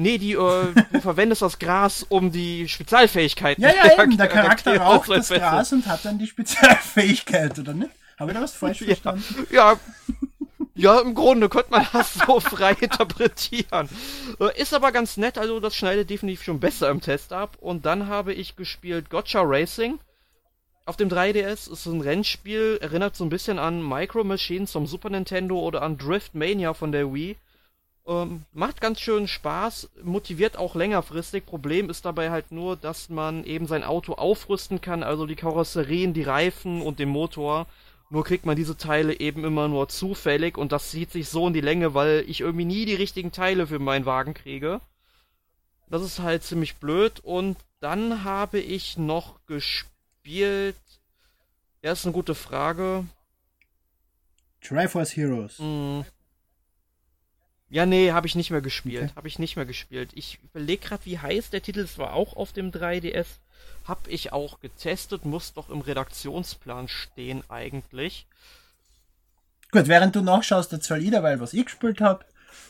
[0.00, 0.36] Nee, die, äh,
[0.92, 3.62] du verwendest das Gras, um die Spezialfähigkeiten.
[3.62, 4.16] Ja, ja, eben.
[4.16, 7.90] Der Charakter raucht das Gras und hat dann die Spezialfähigkeit, oder nicht?
[8.18, 9.46] Habe ich da was falsch verstanden?
[9.50, 9.76] Ja,
[10.74, 13.90] ja, im Grunde könnte man das so frei interpretieren.
[14.40, 17.58] Äh, ist aber ganz nett, also das schneidet definitiv schon besser im Test ab.
[17.60, 19.98] Und dann habe ich gespielt Gotcha Racing.
[20.86, 25.10] Auf dem 3DS ist ein Rennspiel, erinnert so ein bisschen an Micro Machines vom Super
[25.10, 27.36] Nintendo oder an Drift Mania von der Wii.
[28.10, 31.46] Ähm, macht ganz schön Spaß, motiviert auch längerfristig.
[31.46, 36.12] Problem ist dabei halt nur, dass man eben sein Auto aufrüsten kann, also die Karosserien,
[36.12, 37.68] die Reifen und den Motor.
[38.08, 41.52] Nur kriegt man diese Teile eben immer nur zufällig und das zieht sich so in
[41.52, 44.80] die Länge, weil ich irgendwie nie die richtigen Teile für meinen Wagen kriege.
[45.88, 50.74] Das ist halt ziemlich blöd und dann habe ich noch gespielt.
[51.80, 53.04] Ja, ist eine gute Frage.
[54.60, 55.60] Triforce Heroes.
[55.60, 56.00] Mm.
[57.70, 59.04] Ja, nee, habe ich nicht mehr gespielt.
[59.04, 59.12] Okay.
[59.16, 60.10] Habe ich nicht mehr gespielt.
[60.14, 61.80] Ich überlege gerade, wie heiß der Titel.
[61.80, 63.26] Es war auch auf dem 3DS.
[63.86, 68.26] Hab ich auch getestet, muss doch im Redaktionsplan stehen eigentlich.
[69.70, 72.24] Gut, während du nachschaust, erzähl ich weil was ich gespielt habe.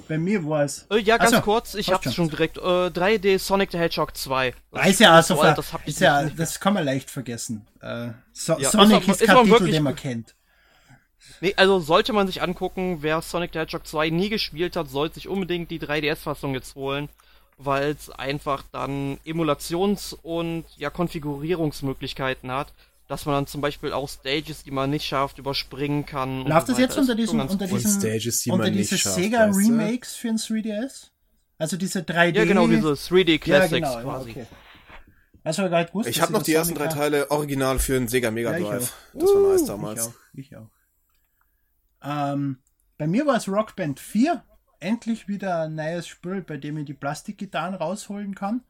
[0.07, 0.87] Bei mir war es.
[0.91, 2.59] Äh, ja, ganz Achso, kurz, ich hab's schon direkt.
[2.59, 4.55] Äh, 3D Sonic the Hedgehog 2.
[4.73, 7.67] Das ist ja so, alt, das, ist ja, das kann man leicht vergessen.
[7.81, 10.35] Äh, so ja, Sonic ist, ist kein Titel, den man kennt.
[11.41, 15.16] Nee, also sollte man sich angucken, wer Sonic the Hedgehog 2 nie gespielt hat, sollte
[15.16, 17.09] sich unbedingt die 3DS-Fassung jetzt holen,
[17.59, 22.73] weil es einfach dann Emulations- und ja Konfigurierungsmöglichkeiten hat,
[23.09, 26.47] dass man dann zum Beispiel auch Stages, die man nicht schafft, überspringen kann.
[26.47, 30.37] Läuft das jetzt unter diesem, unter diesem, Stages, die unter diese Sega Remakes für ein
[30.37, 31.09] 3DS?
[31.59, 32.37] Also diese 3D.
[32.37, 34.31] Ja, genau, diese 3D Classics ja, genau, quasi.
[34.31, 34.47] Okay.
[35.43, 38.59] Also, halt wusste, ich habe noch die ersten drei Teile original für einen Sega Mega
[38.59, 38.95] Drive.
[39.14, 40.01] Ja, das war nice damals.
[40.01, 40.14] Ich auch.
[40.35, 40.80] Ich auch.
[42.03, 42.59] Ähm,
[42.99, 44.43] bei mir war es Rockband 4.
[44.79, 48.63] Endlich wieder ein neues Spiel, bei dem ich die Plastikgitarren rausholen kann.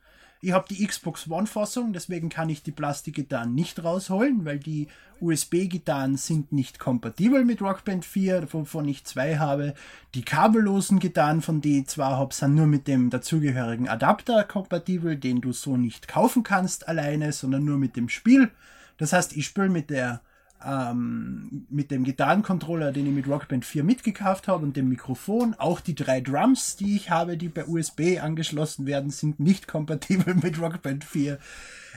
[0.42, 4.88] Ich habe die Xbox One-Fassung, deswegen kann ich die Plastikgitarren nicht rausholen, weil die
[5.20, 9.74] USB-Gitarren sind nicht kompatibel mit Rockband 4, wovon ich zwei habe.
[10.14, 15.16] Die kabellosen Gitarren, von denen ich zwei habe, sind nur mit dem dazugehörigen Adapter kompatibel,
[15.16, 18.50] den du so nicht kaufen kannst alleine, sondern nur mit dem Spiel.
[18.96, 20.22] Das heißt, ich spiele mit der
[20.64, 25.54] ähm, mit dem Gitarrencontroller, den ich mit Rockband 4 mitgekauft habe und dem Mikrofon.
[25.58, 30.34] Auch die drei Drums, die ich habe, die per USB angeschlossen werden, sind nicht kompatibel
[30.34, 31.38] mit Rockband 4.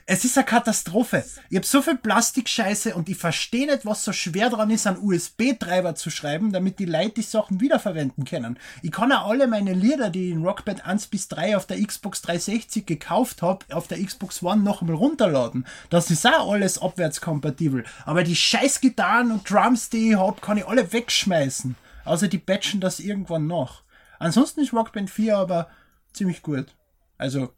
[0.06, 1.24] Es ist eine Katastrophe.
[1.50, 5.02] Ich habe so viel Plastikscheiße und ich verstehe nicht, was so schwer dran ist, einen
[5.02, 8.60] USB-Treiber zu schreiben, damit die Leute die Sachen wiederverwenden können.
[8.82, 11.82] Ich kann ja alle meine Lieder, die ich in Rockband 1 bis 3 auf der
[11.82, 15.66] Xbox 360 gekauft habe, auf der Xbox One noch einmal runterladen.
[15.90, 17.86] Das ist auch alles abwärtskompatibel.
[18.06, 21.76] Aber die scheiß Gitarren und Drums, die ich habe, kann ich alle wegschmeißen.
[22.06, 23.84] Außer die patchen das irgendwann noch.
[24.20, 25.70] Ansonsten ist Rockband 4 aber
[26.14, 26.76] ziemlich gut.
[27.18, 27.54] Also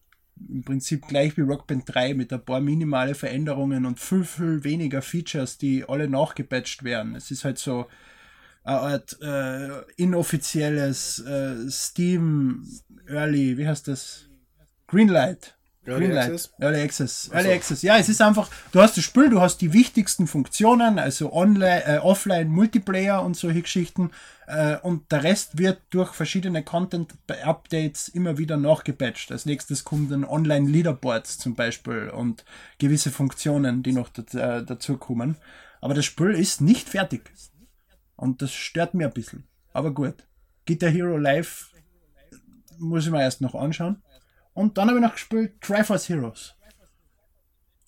[0.49, 4.63] im Prinzip gleich wie Rock Band 3 mit ein paar minimale Veränderungen und viel, viel
[4.63, 7.15] weniger Features, die alle nachgepatcht werden.
[7.15, 7.87] Es ist halt so
[8.63, 12.67] eine Art äh, inoffizielles äh, Steam
[13.07, 14.25] Early, wie heißt das?
[14.87, 15.57] Greenlight.
[15.85, 16.31] Early Greenlight.
[16.31, 16.53] Access?
[16.59, 17.29] Early Access.
[17.31, 17.53] Early so.
[17.53, 17.81] Access.
[17.81, 21.85] Ja, es ist einfach, du hast das Spiel, du hast die wichtigsten Funktionen, also online,
[21.85, 24.11] äh, offline, Multiplayer und solche Geschichten.
[24.47, 29.31] Äh, und der Rest wird durch verschiedene Content-Updates immer wieder nachgepatcht.
[29.31, 32.45] Als nächstes kommen dann Online-Leaderboards zum Beispiel und
[32.77, 35.37] gewisse Funktionen, die noch äh, dazu kommen.
[35.81, 37.31] Aber das Spiel ist nicht fertig.
[38.15, 39.43] Und das stört mir ein bisschen.
[39.73, 40.15] Aber gut.
[40.65, 41.71] Guitar Hero Live
[42.79, 44.01] muss ich mir erst noch anschauen.
[44.55, 46.55] Und dann habe ich noch gespielt Triforce Heroes.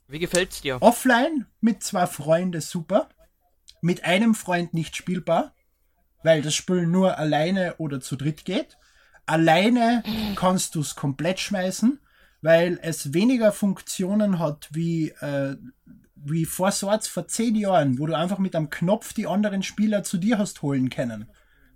[0.08, 0.78] Wie gefällt's dir?
[0.82, 3.10] Offline mit zwei Freunden super.
[3.82, 5.56] Mit einem Freund nicht spielbar,
[6.24, 8.78] weil das Spiel nur alleine oder zu dritt geht.
[9.26, 10.04] Alleine
[10.36, 12.00] kannst du es komplett schmeißen,
[12.42, 15.56] weil es weniger Funktionen hat wie, äh,
[16.16, 20.04] wie vor Swords vor zehn Jahren, wo du einfach mit einem Knopf die anderen Spieler
[20.04, 21.30] zu dir hast holen können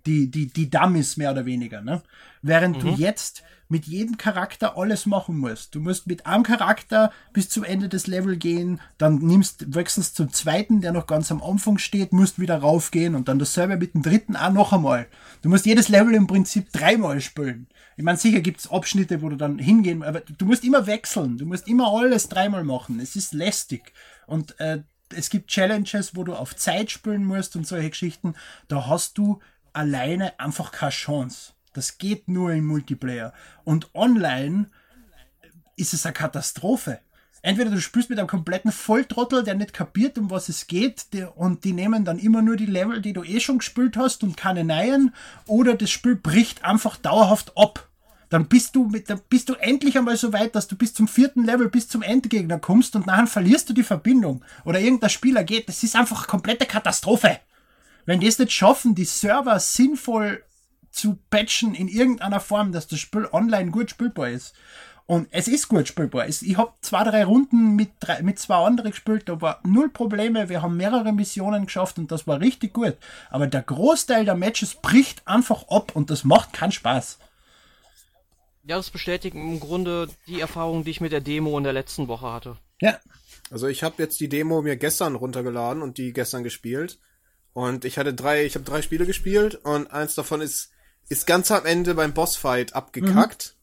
[0.06, 1.80] die, die, die Dummies mehr oder weniger.
[1.80, 2.02] Ne?
[2.42, 2.80] Während mhm.
[2.80, 3.42] du jetzt
[3.72, 5.74] mit jedem Charakter alles machen musst.
[5.74, 10.30] Du musst mit einem Charakter bis zum Ende des Level gehen, dann nimmst, wechselst zum
[10.30, 14.02] zweiten, der noch ganz am Anfang steht, musst wieder raufgehen und dann dasselbe mit dem
[14.02, 15.06] dritten auch noch einmal.
[15.40, 17.66] Du musst jedes Level im Prinzip dreimal spielen.
[17.96, 21.38] Ich meine, sicher gibt's Abschnitte, wo du dann hingehen, aber du musst immer wechseln.
[21.38, 23.00] Du musst immer alles dreimal machen.
[23.00, 23.94] Es ist lästig.
[24.26, 24.82] Und äh,
[25.14, 28.34] es gibt Challenges, wo du auf Zeit spielen musst und solche Geschichten.
[28.68, 29.40] Da hast du
[29.72, 31.52] alleine einfach keine Chance.
[31.72, 33.32] Das geht nur im Multiplayer.
[33.64, 34.66] Und online
[35.76, 37.00] ist es eine Katastrophe.
[37.44, 41.64] Entweder du spielst mit einem kompletten Volltrottel, der nicht kapiert, um was es geht, und
[41.64, 44.62] die nehmen dann immer nur die Level, die du eh schon gespielt hast und keine
[44.62, 45.12] neuen,
[45.48, 47.88] oder das Spiel bricht einfach dauerhaft ab.
[48.28, 51.08] Dann bist du mit, dann bist du endlich einmal so weit, dass du bis zum
[51.08, 54.42] vierten Level, bis zum Endgegner kommst und nachher verlierst du die Verbindung.
[54.64, 55.68] Oder irgendein Spieler geht.
[55.68, 57.40] Das ist einfach eine komplette Katastrophe.
[58.04, 60.42] Wenn die es nicht schaffen, die Server sinnvoll
[60.90, 64.54] zu patchen in irgendeiner Form, dass das Spiel online gut spielbar ist.
[65.06, 66.28] Und es ist gut spielbar.
[66.28, 70.48] Ich habe zwei, drei Runden mit, drei, mit zwei anderen gespielt, da war null Probleme.
[70.48, 72.96] Wir haben mehrere Missionen geschafft und das war richtig gut.
[73.30, 77.18] Aber der Großteil der Matches bricht einfach ab und das macht keinen Spaß.
[78.64, 82.06] Ja, das bestätigt im Grunde die Erfahrung, die ich mit der Demo in der letzten
[82.06, 82.56] Woche hatte.
[82.80, 82.98] Ja.
[83.50, 86.98] Also ich habe jetzt die Demo mir gestern runtergeladen und die gestern gespielt.
[87.52, 90.70] Und ich hatte drei, ich habe drei Spiele gespielt und eins davon ist,
[91.08, 93.54] ist ganz am Ende beim Bossfight abgekackt.
[93.54, 93.62] Mhm.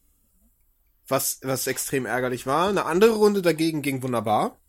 [1.07, 2.69] Was, was extrem ärgerlich war.
[2.69, 4.59] Eine andere Runde dagegen ging wunderbar.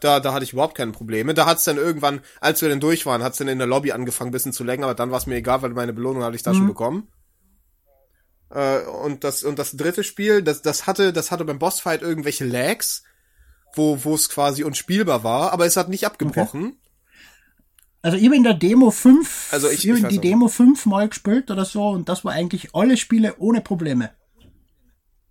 [0.00, 1.32] Da, da hatte ich überhaupt keine Probleme.
[1.32, 4.28] Da hat's dann irgendwann, als wir dann durch waren, hat's dann in der Lobby angefangen,
[4.28, 6.42] ein bisschen zu längen, aber dann war es mir egal, weil meine Belohnung hatte ich
[6.42, 6.56] da mhm.
[6.56, 7.08] schon bekommen.
[8.50, 12.44] Äh, und das, und das dritte Spiel, das, das hatte, das hatte beim Bossfight irgendwelche
[12.44, 13.04] Lags,
[13.74, 16.64] wo, wo es quasi unspielbar war, aber es hat nicht abgebrochen.
[16.64, 16.76] Okay.
[18.02, 21.08] Also ich habe in der Demo 5, also ich, ich, ich die Demo 5 mal
[21.08, 24.10] gespielt oder so und das war eigentlich alle Spiele ohne Probleme.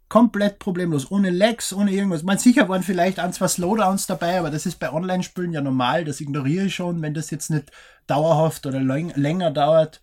[0.08, 2.24] Komplett problemlos, ohne Lags, ohne irgendwas.
[2.24, 6.06] Man sicher waren vielleicht ein, zwei Slowdowns dabei, aber das ist bei Online-Spielen ja normal,
[6.06, 7.72] das ignoriere ich schon, wenn das jetzt nicht
[8.08, 10.02] dauerhaft oder länger dauert.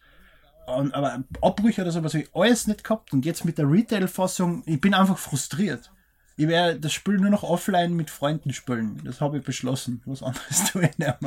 [0.67, 4.63] Und, aber Abbrüche oder sowas habe ich alles nicht gehabt und jetzt mit der Retail-Fassung,
[4.67, 5.91] ich bin einfach frustriert.
[6.37, 9.01] Ich werde das Spiel nur noch offline mit Freunden spielen.
[9.05, 10.03] Das habe ich beschlossen.
[10.05, 11.23] Was anderes tue ich nicht.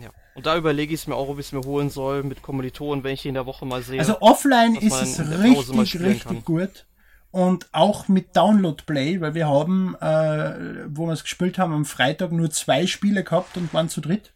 [0.00, 0.10] Ja.
[0.34, 3.04] Und da überlege ich es mir auch, ob ich es mir holen soll mit Kommilitonen,
[3.04, 3.98] wenn ich ihn in der Woche mal sehe.
[3.98, 6.86] Also offline ist es richtig, richtig gut.
[7.30, 11.84] Und auch mit Download Play, weil wir haben, äh, wo wir es gespielt haben, am
[11.84, 14.32] Freitag nur zwei Spiele gehabt und waren zu dritt.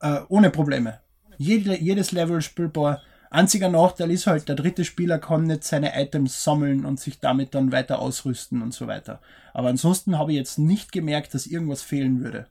[0.00, 1.00] Äh, ohne Probleme.
[1.36, 3.02] Jede, jedes Level spielbar.
[3.30, 7.54] Einziger Nachteil ist halt, der dritte Spieler kann nicht seine Items sammeln und sich damit
[7.54, 9.20] dann weiter ausrüsten und so weiter.
[9.52, 12.46] Aber ansonsten habe ich jetzt nicht gemerkt, dass irgendwas fehlen würde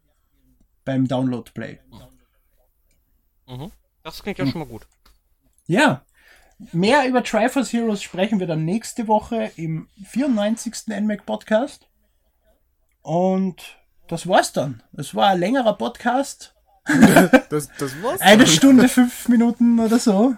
[0.86, 1.80] beim Download Play.
[3.48, 3.72] Mhm.
[4.04, 4.52] Das klingt ja hm.
[4.52, 4.88] schon mal gut.
[5.66, 6.04] Ja.
[6.72, 10.88] Mehr über Triforce Heroes sprechen wir dann nächste Woche im 94.
[10.88, 11.88] NMAC Podcast.
[13.02, 13.78] Und
[14.08, 14.82] das war's dann.
[14.94, 16.56] Es war ein längerer Podcast.
[17.50, 18.22] das, das war's.
[18.22, 20.36] Eine Stunde, fünf Minuten oder so.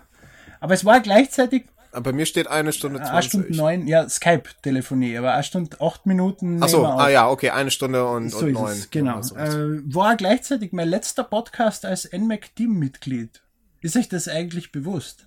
[0.60, 3.12] Aber es war gleichzeitig bei mir steht eine Stunde 20.
[3.12, 6.62] Eine Stunde neun, ja, Skype-Telefonie, aber eine Stunde acht Minuten.
[6.62, 8.72] Achso, ah ja, okay, eine Stunde und, so und neun.
[8.72, 9.20] Es, genau.
[9.20, 13.42] Äh, war gleichzeitig mein letzter Podcast als NMAC-Team-Mitglied.
[13.82, 15.26] Ist euch das eigentlich bewusst?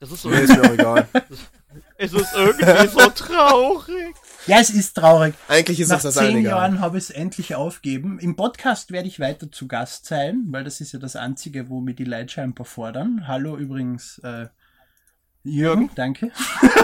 [0.00, 0.30] Das ist so.
[0.30, 1.08] Nee, ist mir egal.
[1.98, 4.14] es ist irgendwie so traurig.
[4.46, 5.34] Ja, es ist traurig.
[5.48, 8.20] Eigentlich ist Nach es das zehn Jahren habe ich es endlich aufgeben.
[8.20, 11.80] Im Podcast werde ich weiter zu Gast sein, weil das ist ja das Einzige, wo
[11.80, 13.26] mir die Leute scheinbar fordern.
[13.26, 14.46] Hallo übrigens, äh,
[15.48, 16.30] Jürgen, danke.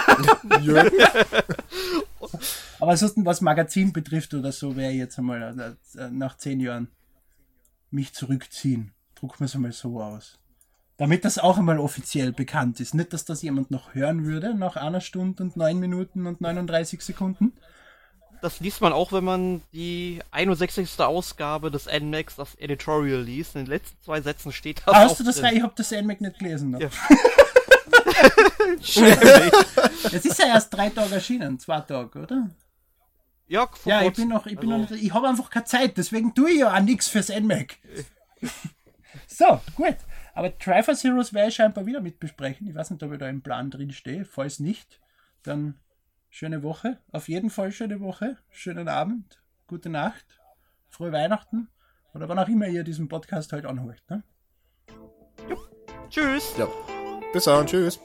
[0.60, 0.96] Jürgen.
[2.80, 6.88] Aber ansonsten, was Magazin betrifft oder so, wäre jetzt einmal äh, nach zehn Jahren
[7.90, 8.92] mich zurückziehen.
[9.14, 10.38] Drucken wir es einmal so aus.
[10.96, 12.94] Damit das auch einmal offiziell bekannt ist.
[12.94, 17.00] Nicht, dass das jemand noch hören würde nach einer Stunde und neun Minuten und 39
[17.00, 17.52] Sekunden.
[18.42, 21.00] Das liest man auch, wenn man die 61.
[21.00, 23.56] Ausgabe des NMAX, das Editorial liest.
[23.56, 24.94] In den letzten zwei Sätzen steht das.
[24.94, 25.56] Ah, hast du das rein?
[25.56, 26.72] Ich habe das NMAX nicht gelesen.
[26.72, 26.80] Noch.
[26.80, 26.90] Ja.
[30.12, 32.50] Es ist ja erst drei Tage erschienen, zwei Tage, oder?
[33.46, 34.94] Ja, ja ich bin noch, ich bin also.
[34.94, 37.78] noch ich habe einfach keine Zeit, deswegen tue ich ja auch nichts fürs NMAC.
[39.26, 39.96] so, gut.
[40.34, 42.66] Aber Triforce Heroes werde ich scheinbar wieder mit besprechen.
[42.66, 44.24] Ich weiß nicht, ob ich da im Plan drin stehe.
[44.24, 45.00] Falls nicht,
[45.42, 45.78] dann
[46.30, 46.98] schöne Woche.
[47.12, 48.36] Auf jeden Fall schöne Woche.
[48.50, 49.40] Schönen Abend.
[49.66, 50.40] gute Nacht,
[50.90, 51.68] frohe Weihnachten
[52.14, 54.02] oder wann auch immer ihr diesen Podcast halt anhört.
[54.08, 54.22] Ne?
[56.10, 56.54] Tschüss.
[56.56, 56.68] Ja.
[57.34, 57.98] Bis dann, tschüss.